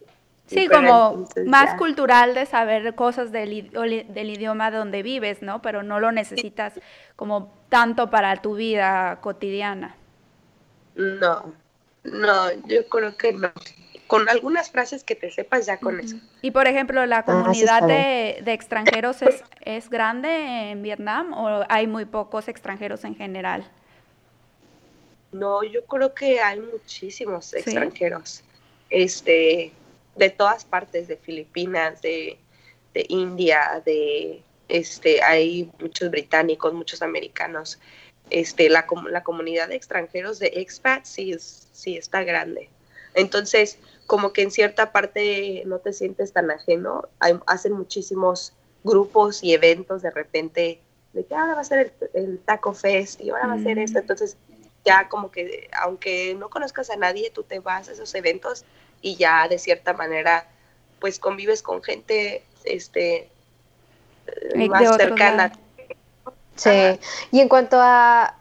[0.50, 5.62] Sí, como más cultural de saber cosas del, del idioma donde vives, ¿no?
[5.62, 6.74] Pero no lo necesitas
[7.16, 9.96] como tanto para tu vida cotidiana.
[10.96, 11.54] No,
[12.04, 13.52] no, yo creo que no.
[14.08, 16.16] Con algunas frases que te sepas ya con eso.
[16.42, 21.64] Y por ejemplo, ¿la ah, comunidad de, de, extranjeros es, es grande en Vietnam o
[21.70, 23.70] hay muy pocos extranjeros en general?
[25.32, 28.44] No, yo creo que hay muchísimos extranjeros.
[28.90, 29.72] Este,
[30.20, 32.38] de todas partes, de Filipinas, de,
[33.08, 37.80] India, de este, hay muchos británicos, muchos americanos.
[38.30, 42.70] Este, la, la comunidad de extranjeros de expats sí, sí está grande.
[43.16, 47.08] Entonces, como que en cierta parte no te sientes tan ajeno,
[47.48, 48.54] hacen muchísimos
[48.84, 50.82] grupos y eventos de repente
[51.14, 53.98] de que ahora va a ser el, Taco Fest y ahora va a ser esto.
[53.98, 54.02] Mm.
[54.02, 54.38] Entonces,
[54.86, 58.66] ya como que, aunque no conozcas a nadie, tú te vas a esos eventos
[59.02, 60.48] y ya de cierta manera
[61.00, 63.30] pues convives con gente este
[64.68, 65.52] más cercana.
[66.56, 67.00] Sí,
[67.32, 68.36] y en cuanto a,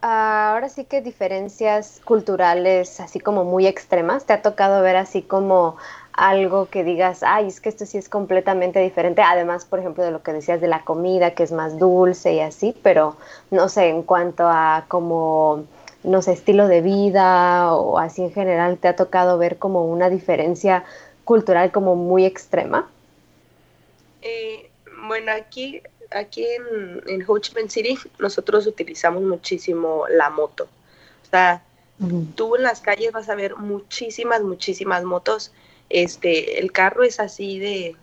[0.50, 5.76] ahora sí que diferencias culturales así como muy extremas, ¿te ha tocado ver así como
[6.12, 10.10] algo que digas, ay, es que esto sí es completamente diferente, además, por ejemplo, de
[10.10, 13.16] lo que decías de la comida, que es más dulce y así, pero
[13.52, 15.64] no sé, en cuanto a como
[16.04, 20.10] no sé, estilo de vida o así en general, ¿te ha tocado ver como una
[20.10, 20.84] diferencia
[21.24, 22.88] cultural como muy extrema?
[24.22, 24.70] Eh,
[25.06, 30.64] bueno, aquí, aquí en, en Ho Chi Minh City nosotros utilizamos muchísimo la moto.
[30.64, 31.62] O sea,
[32.34, 35.52] tú en las calles vas a ver muchísimas, muchísimas motos.
[35.90, 37.96] Este, el carro es así de,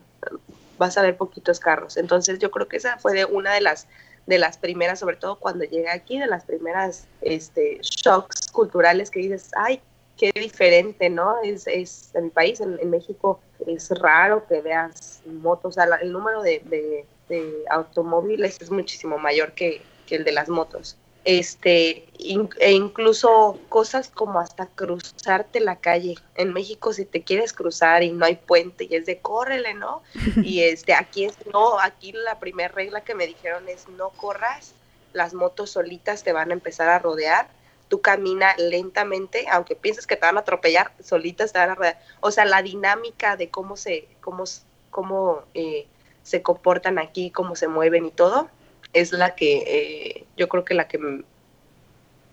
[0.78, 1.98] vas a ver poquitos carros.
[1.98, 3.88] Entonces yo creo que esa fue de una de las
[4.26, 9.20] de las primeras, sobre todo cuando llegué aquí, de las primeras este, shocks culturales que
[9.20, 9.82] dices, ay,
[10.18, 11.42] qué diferente, ¿no?
[11.44, 16.12] Es, es en mi país, en, México, es raro que veas motos, o sea, el
[16.12, 22.72] número de, de automóviles es muchísimo mayor que, que el de las motos este, e
[22.72, 26.16] incluso cosas como hasta cruzarte la calle.
[26.36, 30.04] En México si te quieres cruzar y no hay puente y es de córrele, ¿no?
[30.44, 34.74] Y este, aquí es no, aquí la primera regla que me dijeron es no corras,
[35.14, 37.48] las motos solitas te van a empezar a rodear,
[37.88, 42.00] tú camina lentamente, aunque pienses que te van a atropellar, solitas te van a rodear.
[42.22, 44.44] O sea, la dinámica de cómo se, cómo,
[44.92, 45.88] cómo eh,
[46.22, 48.50] se comportan aquí, cómo se mueven y todo,
[48.96, 50.98] es la que eh, yo creo que la que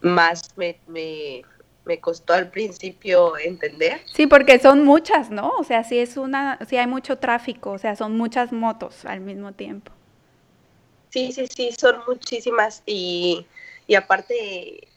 [0.01, 1.43] más me, me,
[2.01, 4.01] costó al principio entender.
[4.15, 5.51] Sí, porque son muchas, ¿no?
[5.59, 9.21] O sea, sí es una, sí hay mucho tráfico, o sea, son muchas motos al
[9.21, 9.93] mismo tiempo.
[11.11, 13.45] Sí, sí, sí, son muchísimas y,
[13.87, 14.89] y aparte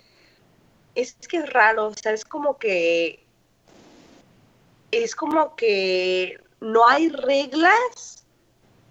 [0.93, 3.19] es que es raro, o sea, es como que
[4.91, 8.24] es como que no hay reglas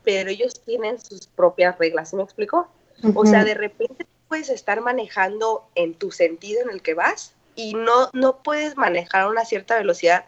[0.04, 2.68] pero ellos tienen sus propias reglas, ¿sí me explico?
[3.14, 7.74] O sea, de repente puedes estar manejando en tu sentido en el que vas y
[7.74, 10.26] no, no puedes manejar a una cierta velocidad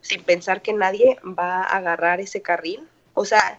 [0.00, 2.88] sin pensar que nadie va a agarrar ese carril.
[3.14, 3.58] O sea,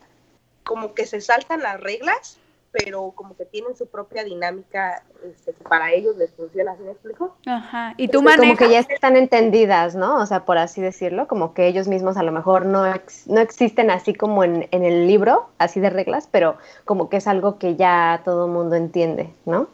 [0.63, 2.38] como que se saltan las reglas
[2.78, 7.36] pero como que tienen su propia dinámica, este, para ellos les funciona, ¿sí me explico?
[7.46, 8.58] Ajá, y tú manejas...
[8.58, 10.18] Como que ya están entendidas, ¿no?
[10.18, 12.84] O sea, por así decirlo, como que ellos mismos a lo mejor no,
[13.26, 17.28] no existen así como en, en el libro, así de reglas, pero como que es
[17.28, 19.68] algo que ya todo el mundo entiende, ¿no?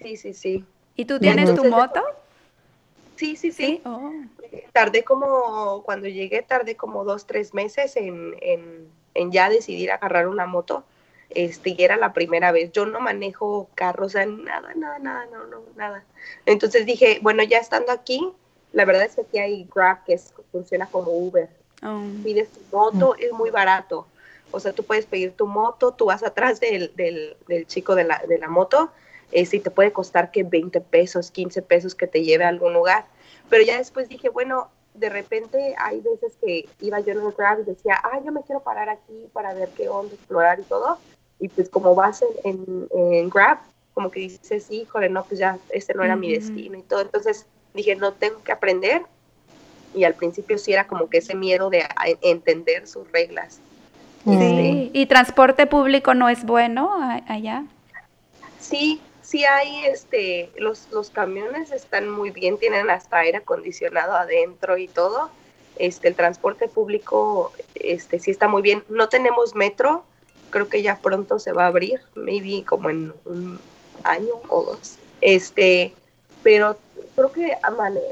[0.00, 0.64] Sí, sí, sí.
[0.96, 2.02] ¿Y tú tienes tu moto?
[3.16, 3.80] Sí, sí, sí.
[3.84, 4.12] Oh.
[4.72, 10.28] Tardé como, cuando llegué, tardé como dos, tres meses en, en, en ya decidir agarrar
[10.28, 10.84] una moto
[11.30, 12.72] este, y era la primera vez.
[12.72, 16.04] Yo no manejo carros, o nada, nada, nada, no, no, nada.
[16.46, 18.32] Entonces dije, bueno, ya estando aquí,
[18.72, 20.18] la verdad es que aquí hay Grab que
[20.50, 21.48] funciona como Uber.
[21.82, 22.02] Oh.
[22.24, 24.06] Pides tu moto, es muy barato.
[24.50, 28.04] O sea, tú puedes pedir tu moto, tú vas atrás del, del, del chico de
[28.04, 28.90] la, de la moto,
[29.30, 32.72] este, y te puede costar que 20 pesos, 15 pesos que te lleve a algún
[32.72, 33.04] lugar.
[33.50, 37.60] Pero ya después dije, bueno, de repente hay veces que iba yo en el Grab
[37.60, 40.98] y decía, ah, yo me quiero parar aquí para ver qué onda, explorar y todo
[41.40, 43.58] y pues como vas en, en, Grab,
[43.94, 47.00] como que dices, híjole, no, pues ya, este no era mi destino y todo.
[47.00, 49.02] Entonces dije, no, tengo que aprender.
[49.94, 51.84] Y al principio sí era como que ese miedo de
[52.22, 53.60] entender sus reglas.
[54.24, 56.90] Sí, este, ¿y transporte público no es bueno
[57.26, 57.64] allá?
[58.60, 64.76] Sí, sí hay, este, los, los camiones están muy bien, tienen hasta aire acondicionado adentro
[64.76, 65.30] y todo.
[65.78, 68.82] Este, el transporte público, este, sí está muy bien.
[68.88, 70.04] No tenemos metro,
[70.50, 73.60] creo que ya pronto se va a abrir, maybe como en un
[74.04, 74.96] año o dos.
[75.20, 75.92] Este,
[76.42, 76.76] pero
[77.14, 77.52] creo que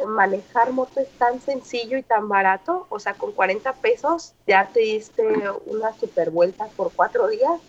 [0.09, 4.81] manejar moto es tan sencillo y tan barato, o sea, con 40 pesos ya te
[4.81, 5.23] diste
[5.67, 7.61] una super vuelta por cuatro días,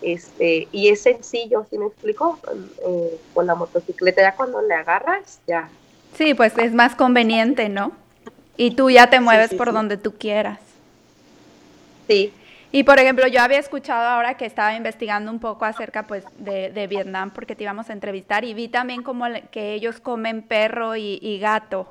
[0.00, 2.38] este, y es sencillo, ¿sí me explico?
[2.86, 5.68] Eh, con la motocicleta, ya cuando le agarras, ya.
[6.16, 7.92] Sí, pues es más conveniente, ¿no?
[8.56, 10.60] Y tú ya te mueves por donde tú quieras.
[12.06, 12.32] Sí,
[12.70, 16.86] y por ejemplo, yo había escuchado ahora que estaba investigando un poco acerca pues de,
[16.88, 21.38] Vietnam porque te íbamos a entrevistar y vi también como que ellos comen perro y,
[21.40, 21.88] gato,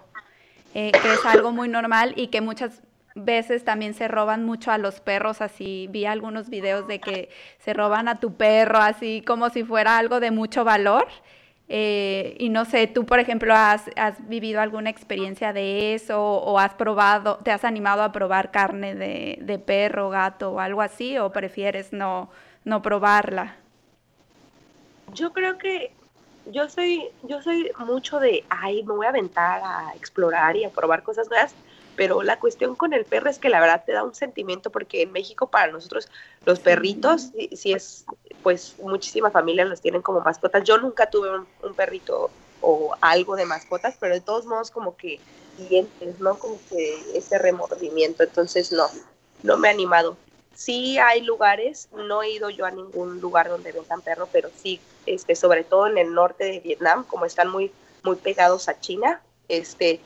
[0.74, 2.82] eh, que es algo muy normal y que muchas
[3.16, 7.74] veces también se roban mucho a los perros, así vi algunos videos de que se
[7.74, 11.08] roban a tu perro así como si fuera algo de mucho valor
[11.70, 13.84] eh, y no sé, tú por ejemplo has,
[14.28, 19.40] vivido alguna experiencia de eso o has probado, te has animado a probar carne de,
[19.42, 22.30] de perro, gato o algo así o prefieres no,
[22.64, 23.56] no probarla?
[25.14, 25.92] Yo creo que
[26.52, 30.70] yo soy, yo soy mucho de, ay, me voy a aventar a explorar y a
[30.70, 31.54] probar cosas nuevas,
[31.96, 35.02] pero la cuestión con el perro es que la verdad te da un sentimiento porque
[35.02, 36.10] en México para nosotros
[36.46, 38.06] los perritos, si, es,
[38.44, 40.64] pues muchísimas familias los tienen como mascotas.
[40.64, 42.30] Yo nunca tuve un, perrito
[42.62, 45.20] o algo de mascotas, pero de todos modos como que
[45.58, 46.38] dientes, ¿no?
[46.38, 48.88] Como que ese remordimiento, entonces no,
[49.44, 50.18] no me he animado.
[50.54, 54.80] Sí hay lugares, no he ido yo a ningún lugar donde vendan perro, pero sí,
[55.06, 57.72] este, sobre todo en el norte de Vietnam, como están muy,
[58.04, 60.00] muy pegados a China, este,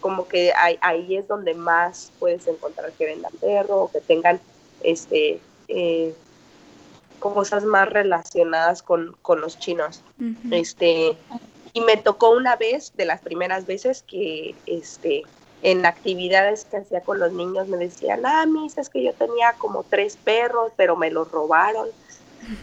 [0.00, 4.38] como que ahí, es donde más puedes encontrar que vendan perro o que tengan
[4.82, 6.14] este eh,
[7.32, 10.02] cosas más relacionadas con, los chinos.
[10.50, 11.16] Este,
[11.72, 15.22] y me tocó una vez, de las primeras veces, que este,
[15.62, 19.54] en actividades que hacía con los niños me decían, ah, mis, es que yo tenía
[19.54, 21.88] como tres perros, pero me los robaron.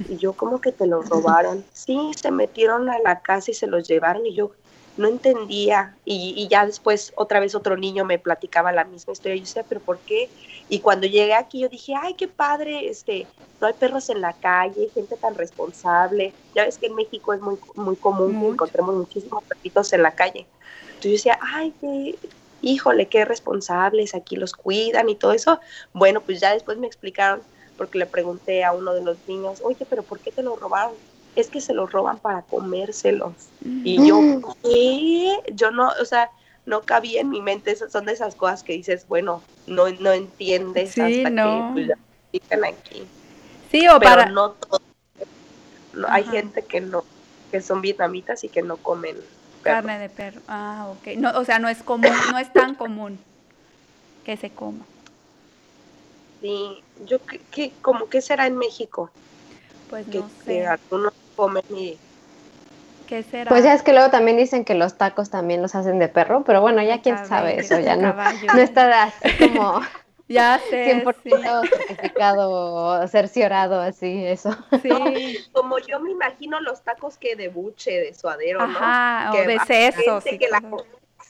[0.08, 1.65] Y yo, ¿cómo que te los robaron?
[1.74, 4.26] Sí, se metieron a la casa y se los llevaron.
[4.26, 4.52] Y yo,
[4.97, 9.36] no entendía y, ya después otra vez otro niño me platicaba la misma historia.
[9.36, 10.30] Yo decía, pero ¿por qué?
[10.69, 13.27] Y cuando llegué aquí yo dije, ay, qué padre, este,
[13.60, 16.34] no hay perros en la calle, gente tan responsable.
[16.56, 20.15] Ya ves que en México es muy, muy común que encontremos muchísimos perritos en la
[20.15, 20.47] calle.
[20.88, 22.19] Entonces yo decía, ay, qué,
[22.62, 25.60] híjole, qué responsables, aquí los cuidan y todo eso.
[25.93, 27.41] Bueno, pues ya después me explicaron,
[27.75, 30.93] porque le pregunté a uno de los niños, oye, pero ¿por qué te lo robaron?
[31.36, 33.34] Es que se los roban para comérselos.
[33.63, 34.20] Y yo,
[34.63, 35.38] ¿qué?
[35.54, 36.30] Yo no, o sea,
[36.65, 40.89] no cabía en mi mente, son de esas cosas que dices, bueno, no, no entiendes
[40.98, 43.08] hasta que pues, aquí.
[43.72, 44.82] Sí, o Pero no todo.
[46.08, 47.04] hay gente que no,
[47.52, 49.17] que son vietnamitas y que no comen
[49.62, 50.41] carne de perro.
[50.48, 51.15] Ah, ok.
[51.17, 53.20] No, o sea, no es común, no es tan común
[54.26, 54.86] que se coma.
[56.41, 57.20] Sí, yo,
[57.52, 59.12] ¿qué, como qué será en México?
[59.91, 60.65] Pues no sé.
[60.65, 61.99] algunos comen y...
[63.08, 63.49] ¿Qué será?
[63.49, 66.43] Pues ya es que luego también dicen que los tacos también los hacen de perro,
[66.45, 69.82] pero bueno, ya quién sabe eso, ya no, no está así como...
[70.32, 74.56] Ya sé, 100% certificado, cerciorado, así, eso.
[74.82, 75.38] Sí.
[75.51, 79.39] como yo me imagino los tacos que de buche, de suadero, Ajá, ¿no?
[79.41, 80.23] o de sesos.
[80.23, 80.62] Que la,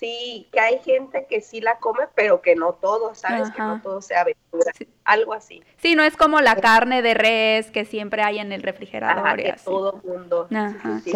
[0.01, 3.51] sí, que hay gente que sí la come, pero que no todo, ¿sabes?
[3.51, 4.71] Que no todo sea aventura,
[5.05, 5.63] algo así.
[5.77, 9.25] Sí, no es como la carne de res que siempre hay en el refrigerador.
[9.25, 10.47] Ajá, que todo mundo.
[10.53, 10.99] Ajá.
[11.03, 11.13] Sí,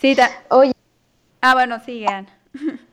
[0.00, 0.16] sí.
[0.48, 0.72] Oye.
[1.42, 2.26] Ah, bueno, sigan.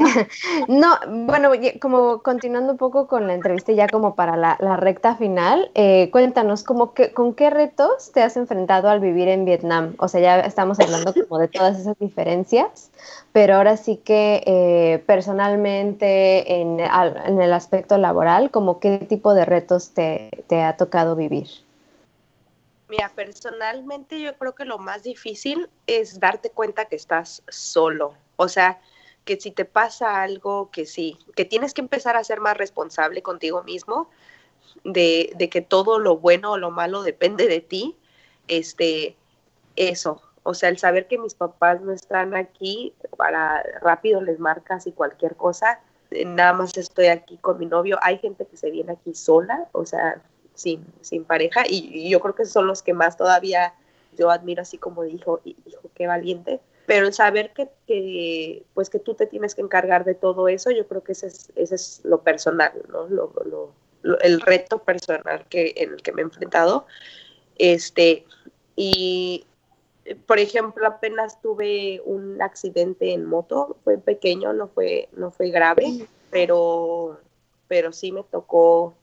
[0.68, 5.70] No, bueno, como continuando un poco con la entrevista ya como para la, recta final,
[5.74, 9.94] eh, cuéntanos como con qué retos te has enfrentado al vivir en Vietnam.
[9.98, 12.90] O sea, ya estamos hablando como de todas esas diferencias,
[13.32, 19.90] pero ahora sí que eh, personalmente en, el aspecto laboral, como qué tipo de retos
[19.90, 21.48] te, te ha tocado vivir.
[22.88, 28.14] Mira, personalmente yo creo que lo más difícil es darte cuenta que estás solo.
[28.36, 28.80] O sea,
[29.24, 33.22] que si te pasa algo, que sí, que tienes que empezar a ser más responsable
[33.22, 34.10] contigo mismo,
[34.84, 37.96] de, de que todo lo bueno o lo malo depende de ti,
[38.48, 39.16] este,
[39.76, 44.86] eso, o sea, el saber que mis papás no están aquí, para rápido les marcas
[44.86, 45.80] y cualquier cosa,
[46.10, 49.68] eh, nada más estoy aquí con mi novio, hay gente que se viene aquí sola,
[49.72, 50.22] o sea,
[50.54, 53.74] sin, sin pareja, y, yo creo que son los que más todavía
[54.16, 59.14] yo admiro así como dijo, hijo, qué valiente, pero el saber que, pues que tú
[59.14, 62.22] te tienes que encargar de todo eso, yo creo que ese es, ese es lo
[62.22, 63.06] personal, ¿no?
[63.06, 63.72] Lo,
[64.22, 66.88] el reto personal que, en el que me he enfrentado.
[67.58, 68.24] Este,
[68.74, 69.46] y,
[70.26, 76.08] por ejemplo, apenas tuve un accidente en moto, fue pequeño, no fue, no fue grave,
[76.32, 77.20] pero,
[77.68, 78.94] pero sí me tocó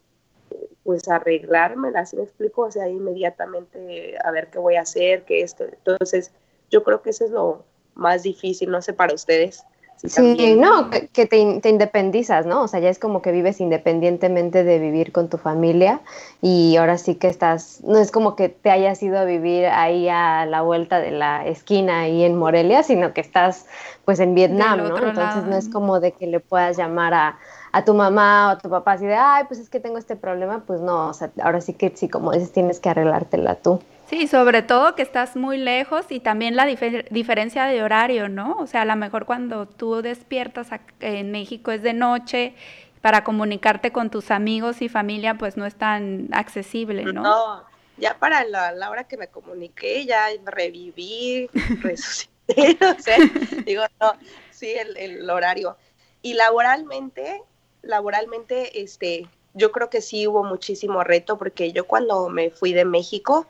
[0.84, 5.42] pues arreglármela, así me explico, o sea, inmediatamente a ver qué voy a hacer, qué
[5.42, 6.34] esto, entonces
[6.70, 7.66] yo creo que eso es lo,
[7.98, 9.66] más difícil, no sé, para ustedes,
[10.06, 12.62] Sí, no, que, te, te, independizas, ¿no?
[12.62, 16.02] O sea, ya es como que vives independientemente de vivir con tu familia
[16.40, 20.08] y ahora sí que estás, no es como que te hayas ido a vivir ahí
[20.08, 23.66] a la vuelta de la esquina ahí en Morelia, sino que estás
[24.06, 24.98] pues en Vietnam, ¿no?
[24.98, 27.40] Entonces no es como de que le puedas llamar a,
[27.72, 30.16] a tu mamá o a tu papá así de, ay, pues es que tengo este
[30.16, 33.80] problema, pues no, o sea, ahora sí que sí, como dices, tienes que arreglártela tú.
[34.10, 38.56] Sí, sobre todo que estás muy lejos y también la diferencia de horario, ¿no?
[38.58, 40.70] O sea, a lo mejor cuando tú despiertas
[41.02, 42.56] en México es de noche,
[43.02, 47.22] para comunicarte con tus amigos y familia pues no es tan accesible, ¿no?
[47.22, 47.64] No,
[47.98, 51.50] ya para la, hora que me comuniqué ya reviví,
[51.82, 53.18] resucité, o sea,
[53.66, 54.14] digo, no,
[54.52, 55.78] sí, el, el horario.
[56.22, 57.42] Y laboralmente,
[57.82, 62.86] laboralmente, este, yo creo que sí hubo muchísimo reto porque yo cuando me fui de
[62.86, 63.48] México,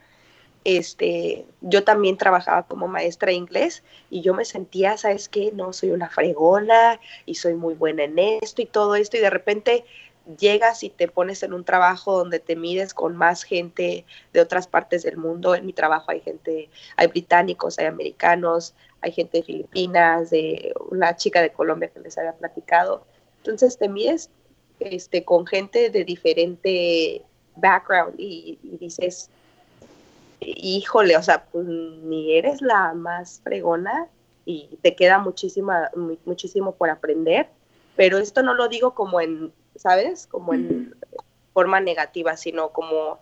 [0.68, 5.54] este, yo también trabajaba como maestra de inglés y yo me sentía, ¿sabes qué?
[5.54, 9.30] No, soy una fregona y soy muy buena en esto y todo esto y de
[9.30, 9.86] repente
[10.38, 14.68] llegas y te pones en un trabajo donde te mides con más gente de otras
[14.68, 15.56] partes del mundo.
[15.56, 21.16] En mi trabajo hay gente, hay británicos, hay americanos, hay gente de Filipinas, de una
[21.16, 23.06] chica de Colombia que les había platicado.
[23.38, 24.30] Entonces te mides
[24.82, 27.22] este, con gente de diferente
[27.56, 29.30] background y dices,
[30.56, 34.08] híjole, o sea, pues ni eres la más fregona
[34.46, 35.92] y te queda muchísima,
[36.26, 37.50] muchísimo por aprender,
[37.96, 40.28] pero esto no lo digo como en, ¿sabes?
[40.28, 40.96] Como en
[41.54, 43.20] forma negativa, sino como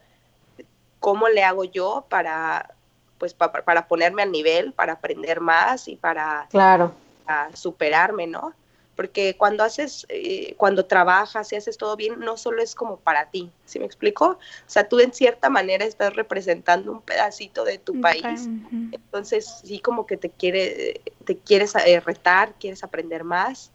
[0.99, 2.75] cómo le hago yo para,
[3.17, 6.93] pues, para ponerme al nivel, para aprender más y para, claro.
[7.25, 8.53] para superarme, ¿no?
[8.95, 13.29] Porque cuando haces, eh, cuando trabajas y haces todo bien, no solo es como para
[13.29, 14.25] ti, ¿sí me explico?
[14.25, 18.49] O sea, tú en cierta manera estás representando un pedacito de tu país,
[18.91, 23.71] entonces sí como que te quiere, te quieres eh, retar, quieres aprender más,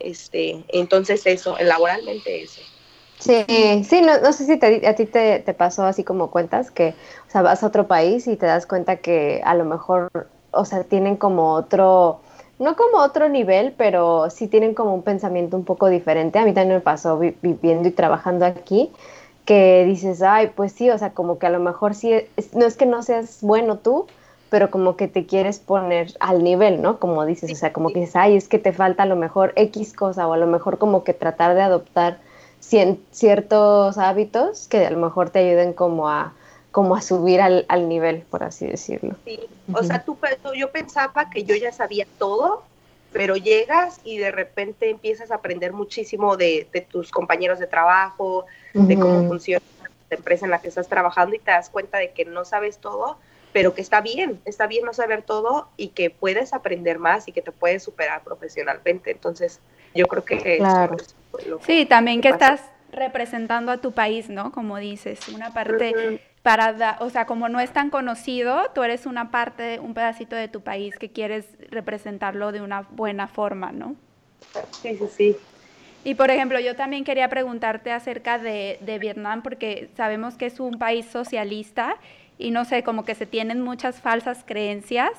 [0.00, 2.60] este, entonces eso, laboralmente eso.
[3.20, 3.44] Sí,
[3.88, 4.52] sí, no, no sé si
[4.86, 6.94] a ti te, te pasó así como cuentas, que,
[7.28, 10.10] o sea, vas a otro país y te das cuenta que a lo mejor,
[10.50, 12.20] o sea, tienen como otro
[12.64, 16.38] no como otro nivel, pero sí tienen como un pensamiento un poco diferente.
[16.38, 18.90] A mí también me pasó viviendo y trabajando aquí,
[19.44, 22.12] que dices, ay, pues sí, o sea, como que a lo mejor sí,
[22.54, 24.06] no es que no seas bueno tú,
[24.48, 26.98] pero como que te quieres poner al nivel, ¿no?
[26.98, 29.52] Como dices, o sea, como que dices, ay, es que te falta a lo mejor
[29.56, 32.18] X cosa, o a lo mejor como que tratar de adoptar
[32.60, 36.32] ciertos hábitos que a lo mejor te ayuden como a
[36.74, 39.14] como a subir al, al nivel, por así decirlo.
[39.24, 39.38] Sí,
[39.72, 40.18] o sea, tú,
[40.56, 42.64] yo pensaba que yo ya sabía todo,
[43.12, 48.46] pero llegas y de repente empiezas a aprender muchísimo de, de tus compañeros de trabajo,
[48.72, 49.64] de cómo funciona
[50.10, 52.78] la empresa en la que estás trabajando y te das cuenta de que no sabes
[52.78, 53.18] todo,
[53.52, 57.32] pero que está bien, está bien no saber todo y que puedes aprender más y
[57.32, 59.12] que te puedes superar profesionalmente.
[59.12, 59.60] Entonces,
[59.94, 60.56] yo creo que...
[60.56, 60.96] Claro.
[61.64, 64.50] sí, también que, estás representando a tu país, ¿no?
[64.50, 69.30] Como dices, una parte para, o sea, como no es tan conocido, tú eres una
[69.30, 73.96] parte, un pedacito de tu país que quieres representarlo de una buena forma, ¿no?
[74.82, 75.36] Sí, sí, sí.
[76.04, 80.60] Y por ejemplo, yo también quería preguntarte acerca de, de Vietnam, porque sabemos que es
[80.60, 81.96] un país socialista
[82.36, 85.12] y no sé, como que se tienen muchas falsas creencias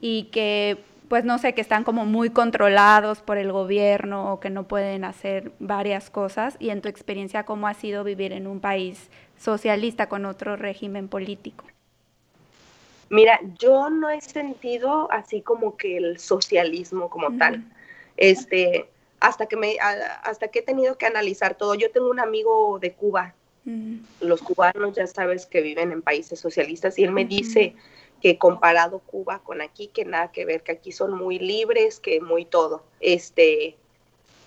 [0.00, 4.48] y que pues no sé, que están como muy controlados por el gobierno o que
[4.48, 6.56] no pueden hacer varias cosas.
[6.60, 9.10] Y en tu experiencia, ¿cómo ha sido vivir en un país
[9.40, 11.64] socialista con otro régimen político?
[13.08, 17.64] Mira, yo no he sentido así como que el socialismo como tal.
[18.16, 18.88] Este,
[19.18, 21.74] hasta que me hasta que he tenido que analizar todo.
[21.74, 23.34] Yo tengo un amigo de Cuba.
[24.20, 27.76] Los cubanos ya sabes que viven en países socialistas y él me dice
[28.20, 32.20] que comparado Cuba con aquí, que nada que ver, que aquí son muy libres, que
[32.20, 32.82] muy todo.
[33.00, 33.76] Este,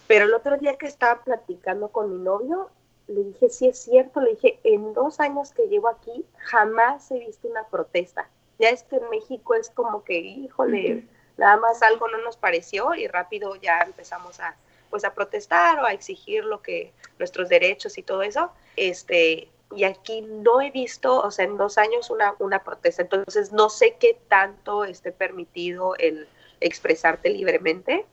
[0.08, 2.70] pero el otro día que estaba platicando con mi novio,
[3.08, 7.20] le dije, sí es cierto, le dije, en dos años que llevo aquí, jamás he
[7.20, 8.30] visto una protesta.
[8.60, 11.06] Ya es que en México es como que, híjole,
[11.38, 14.56] nada más algo no nos pareció y rápido ya empezamos a,
[14.89, 18.51] pues a protestar o a exigir lo que, nuestros derechos y todo eso.
[18.76, 23.51] Este, y aquí no he visto, o sea, en dos años una, una protesta, entonces
[23.51, 26.28] no sé qué tanto esté permitido el
[26.60, 28.06] expresarte libremente.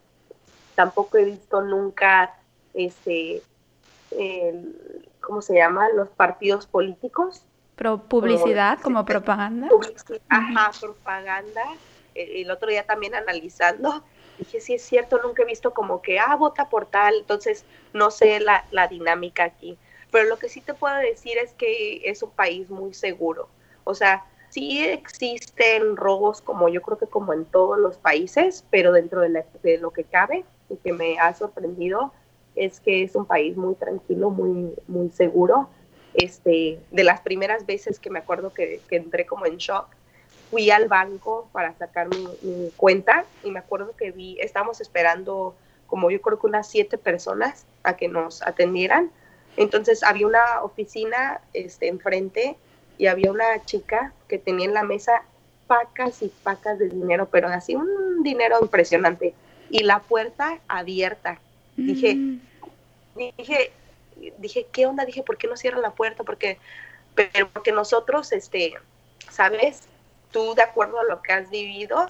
[0.74, 2.38] Tampoco he visto nunca,
[2.74, 3.43] este,
[5.21, 5.89] ¿cómo se llama?
[5.91, 7.45] Los partidos políticos.
[7.77, 9.69] Pro publicidad, como, propaganda.
[10.29, 11.63] ajá, propaganda.
[12.15, 14.03] El, el otro día también analizando,
[14.39, 18.11] dije, sí es cierto, nunca he visto como que, ah, vota por tal, entonces no
[18.11, 19.79] sé la, la dinámica aquí
[20.11, 23.49] pero lo que sí te puedo decir es que es un país muy seguro.
[23.85, 28.93] O sea, sí existen robos como yo creo que como en todos los países, pero
[28.93, 32.13] dentro de, lo que cabe, y que me ha sorprendido
[32.55, 35.68] es que es un país muy tranquilo, muy, muy seguro.
[36.14, 39.86] Este, de las primeras veces que me acuerdo que, entré como en shock,
[40.51, 45.55] fui al banco para sacar mi, mi, cuenta y me acuerdo que vi, estábamos esperando
[45.86, 49.11] como yo creo que unas siete personas a que nos atendieran.
[49.57, 52.57] Entonces había una oficina este, enfrente
[52.96, 55.22] y había una chica que tenía en la mesa
[55.66, 59.34] pacas y pacas de dinero, pero así un dinero impresionante.
[59.68, 61.40] Y la puerta abierta.
[61.87, 62.41] Dije, mm.
[63.37, 63.72] dije,
[64.39, 65.05] dije, ¿qué onda?
[65.05, 66.24] Dije, ¿por qué no cierran la puerta?
[66.24, 66.59] Porque,
[67.14, 68.74] pero porque nosotros, este,
[69.31, 69.83] ¿sabes?
[70.31, 72.09] Tú de acuerdo a lo que has vivido,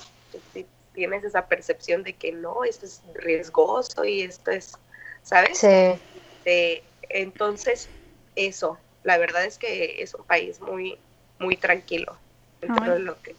[0.95, 4.77] tienes esa percepción de que no, esto es riesgoso y esto es,
[5.23, 5.59] ¿sabes?
[5.59, 6.83] Sí.
[7.09, 7.89] entonces,
[8.37, 10.99] eso, la verdad es que es un país muy,
[11.39, 12.17] muy tranquilo
[12.61, 13.35] dentro de lo que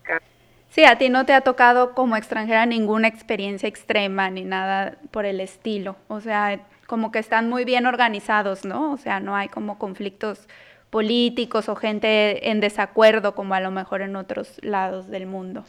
[0.72, 5.26] Sí, a ti no te ha tocado como extranjera ninguna experiencia extrema ni nada por
[5.26, 5.98] el estilo.
[6.08, 8.94] O sea, como que están muy bien organizados, ¿no?
[8.94, 10.48] O sea, no hay como conflictos
[10.90, 15.66] políticos o gente en desacuerdo como a lo mejor en otros lados del mundo.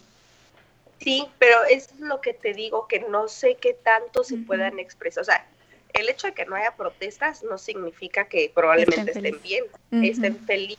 [1.00, 5.22] Sí, pero es lo que te digo, que no sé qué tanto se puedan expresar.
[5.22, 5.44] O sea,
[5.94, 10.78] el hecho de que no haya protestas no significa que probablemente estén, bien, estén felices,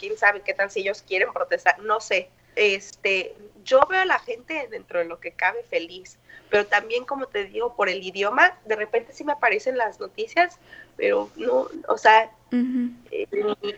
[0.00, 2.28] quién sabe qué tal si ellos quieren protestar, no sé.
[2.56, 3.34] Este,
[3.64, 6.18] yo veo a la gente dentro de lo que cabe feliz,
[6.50, 10.58] pero también como te digo, por el idioma, de repente sí me aparecen las noticias,
[10.96, 13.26] pero no, o sea, eh,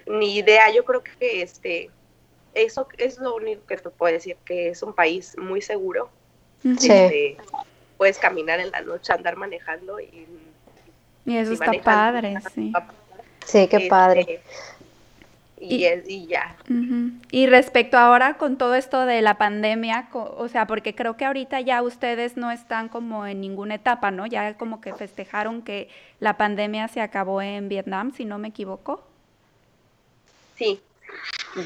[0.06, 1.90] ni, idea, yo creo que este,
[2.54, 6.10] eso es lo único que te puedo decir, que es un país muy seguro.
[6.78, 7.36] Sí.
[7.96, 10.26] puedes caminar en la noche, andar manejando y...
[11.24, 12.72] Y eso está padre, sí.
[13.44, 14.42] Sí, qué este,
[15.60, 16.04] padre.
[16.06, 16.56] Y, y, ya.
[17.30, 21.60] Y respecto ahora con todo esto de la pandemia, o sea, porque creo que ahorita
[21.60, 24.26] ya ustedes no están como en ninguna etapa, ¿no?
[24.26, 25.88] Ya como que festejaron que
[26.20, 29.02] la pandemia se acabó en Vietnam, si no me equivoco.
[30.56, 30.80] Sí,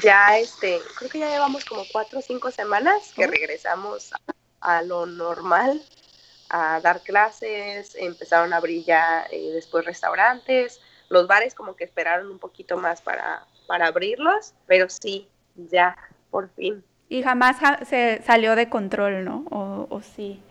[0.01, 4.11] ya este, creo que ya llevamos como cuatro o cinco semanas que regresamos
[4.61, 5.81] a, lo normal,
[6.49, 10.79] a dar clases, empezaron a abrir ya eh, después restaurantes,
[11.09, 15.97] los bares como que esperaron un poquito más para, para abrirlos, pero sí, ya,
[16.31, 16.83] por fin.
[17.09, 17.57] Y jamás
[17.87, 19.45] se salió de control, ¿no?
[19.51, 20.41] O, o sí.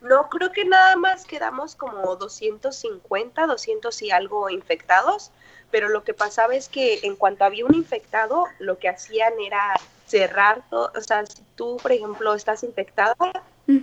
[0.00, 5.30] No, creo que nada más quedamos como 250, 200 y algo infectados,
[5.70, 9.74] pero lo que pasaba es que en cuanto había un infectado, lo que hacían era
[10.06, 13.14] cerrar todo, o sea, si tú, por ejemplo, estás infectada,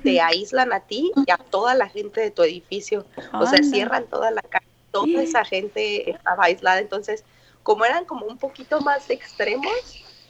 [0.03, 4.05] te aíslan a ti y a toda la gente de tu edificio, o sea, cierran
[4.08, 7.24] toda la calle, toda esa gente estaba aislada, entonces,
[7.68, 9.70] como eran como un poquito más extremos,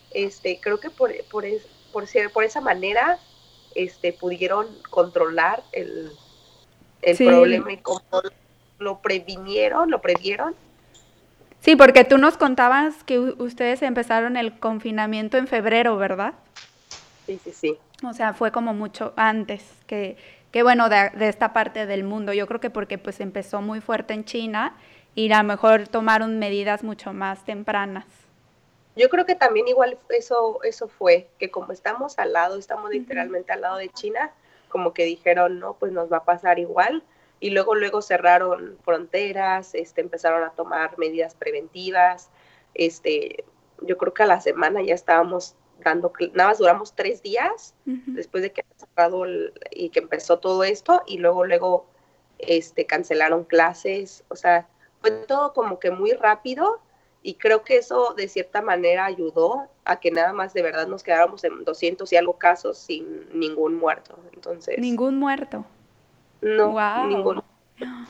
[0.09, 1.45] este, creo que por, por,
[1.93, 3.19] por, por esa manera
[3.75, 6.11] este, pudieron controlar el,
[7.03, 8.01] el problema y cómo
[8.79, 10.55] lo previnieron, lo previeron
[11.59, 16.33] Sí, porque tú nos contabas que ustedes empezaron el confinamiento en febrero, ¿verdad?
[17.27, 17.77] Sí, sí, sí.
[18.03, 20.17] O sea, fue como mucho antes que,
[20.51, 22.33] que bueno, de, esta parte del mundo.
[22.33, 24.75] Yo creo que porque pues empezó muy fuerte en China
[25.17, 28.05] y a lo mejor tomaron medidas mucho más tempranas.
[28.95, 33.51] Yo creo que también igual eso, eso fue, que como estamos al lado, estamos literalmente
[33.51, 34.31] al lado de China,
[34.69, 37.03] como que dijeron, no, pues nos va a pasar igual
[37.39, 42.29] y luego luego cerraron fronteras, este, empezaron a tomar medidas preventivas,
[42.75, 43.43] este,
[43.81, 48.43] yo creo que a la semana ya estábamos dando, nada más duramos tres días después
[48.43, 49.25] de que cerrado
[49.71, 51.87] y que empezó todo esto y luego luego
[52.37, 54.67] este, cancelaron clases, o sea,
[55.07, 56.79] fue todo como que muy rápido
[57.21, 61.03] y creo que eso de cierta manera ayudó a que nada más de verdad nos
[61.03, 64.17] quedáramos en 200 y algo casos sin ningún muerto.
[64.33, 65.65] Entonces, ningún muerto.
[66.41, 67.43] No, ninguno.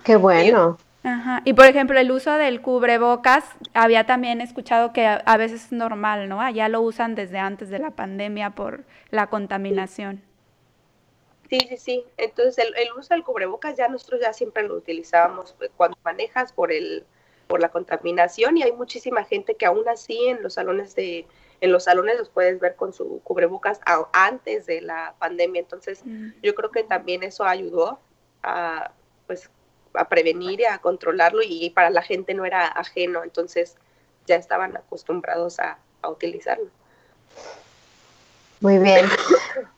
[0.03, 0.77] Qué bueno.
[1.03, 1.41] Ajá.
[1.45, 6.27] Y por ejemplo, el uso del cubrebocas, había también escuchado que a, veces es normal,
[6.27, 6.41] ¿no?
[6.41, 10.21] Allá lo usan desde antes de la pandemia por la contaminación.
[11.49, 12.05] Sí, sí, sí.
[12.17, 16.51] Entonces, el, el uso del cubrebocas ya nosotros ya siempre lo utilizábamos pues, cuando manejas
[16.53, 17.05] por el
[17.47, 21.25] por la contaminación y hay muchísima gente que aún así en los salones de
[21.61, 23.79] en los salones los puedes ver con su cubrebocas
[24.13, 25.61] antes de la pandemia.
[25.61, 26.29] Entonces, mm.
[26.43, 27.99] yo creo que también eso ayudó
[28.43, 28.91] a,
[29.25, 29.49] pues,
[29.93, 33.75] a prevenir y a controlarlo y para la gente no era ajeno, entonces
[34.27, 36.69] ya estaban acostumbrados a, utilizarlo.
[38.61, 39.05] Muy bien.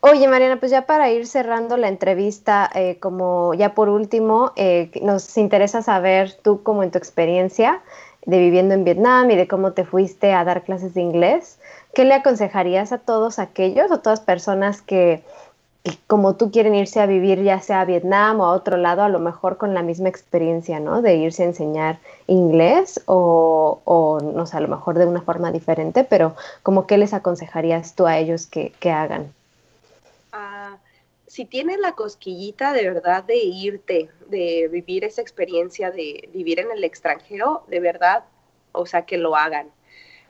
[0.01, 4.91] Oye, Mariana, pues ya para ir cerrando la entrevista, eh, como ya por último, eh,
[5.01, 7.81] nos interesa saber tú como en tu experiencia
[8.25, 11.59] de viviendo en Vietnam y de cómo te fuiste a dar clases de inglés,
[11.93, 15.23] ¿qué le aconsejarías a todos aquellos o todas personas que
[16.07, 19.09] como tú quieren irse a vivir ya sea a Vietnam o a otro lado, a
[19.09, 21.01] lo mejor con la misma experiencia, ¿no?
[21.01, 25.51] De irse a enseñar inglés o, o no sé, a lo mejor de una forma
[25.51, 29.33] diferente, pero como qué les aconsejarías tú a ellos que, que hagan?
[30.31, 30.77] Ah,
[31.27, 36.71] si tienes la cosquillita de verdad de irte, de vivir esa experiencia de vivir en
[36.71, 38.25] el extranjero, de verdad,
[38.73, 39.67] o sea, que lo hagan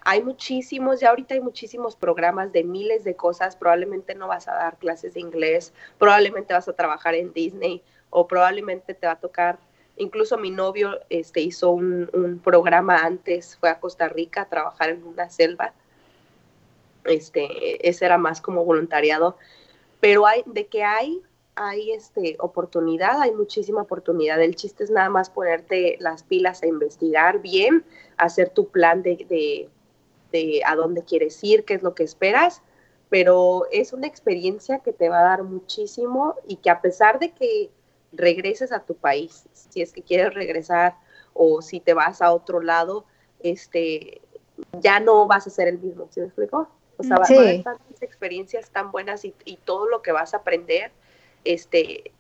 [0.06, 4.54] hay muchísimos, ya ahorita hay muchísimos programas de miles de cosas, probablemente no vas a
[4.54, 9.20] dar clases de inglés, probablemente vas a trabajar en Disney o probablemente te va a
[9.20, 9.60] tocar,
[9.98, 15.04] incluso mi novio este, hizo un, programa antes, fue a Costa Rica a trabajar en
[15.04, 15.74] una selva,
[17.06, 19.38] este, ese era más como voluntariado,
[20.00, 21.22] pero hay, de que hay,
[21.56, 24.42] hay este, oportunidad, hay muchísima oportunidad.
[24.42, 27.84] El chiste es nada más ponerte las pilas a investigar bien,
[28.16, 29.70] hacer tu plan de, de
[30.66, 32.62] a dónde quieres ir, qué es lo que esperas,
[33.10, 37.32] pero es una experiencia que te va a dar muchísimo y que a pesar de
[37.32, 37.70] que
[38.12, 40.96] regreses a tu país, si es que quieres regresar
[41.34, 43.06] o si te vas a otro lado,
[43.40, 44.22] este,
[44.80, 46.70] ya no vas a ser el mismo, ¿sí me explico?
[46.98, 47.62] O sea, sí.
[47.64, 50.92] van a experiencias tan buenas y, y, todo lo que vas a aprender,
[51.46, 52.12] este,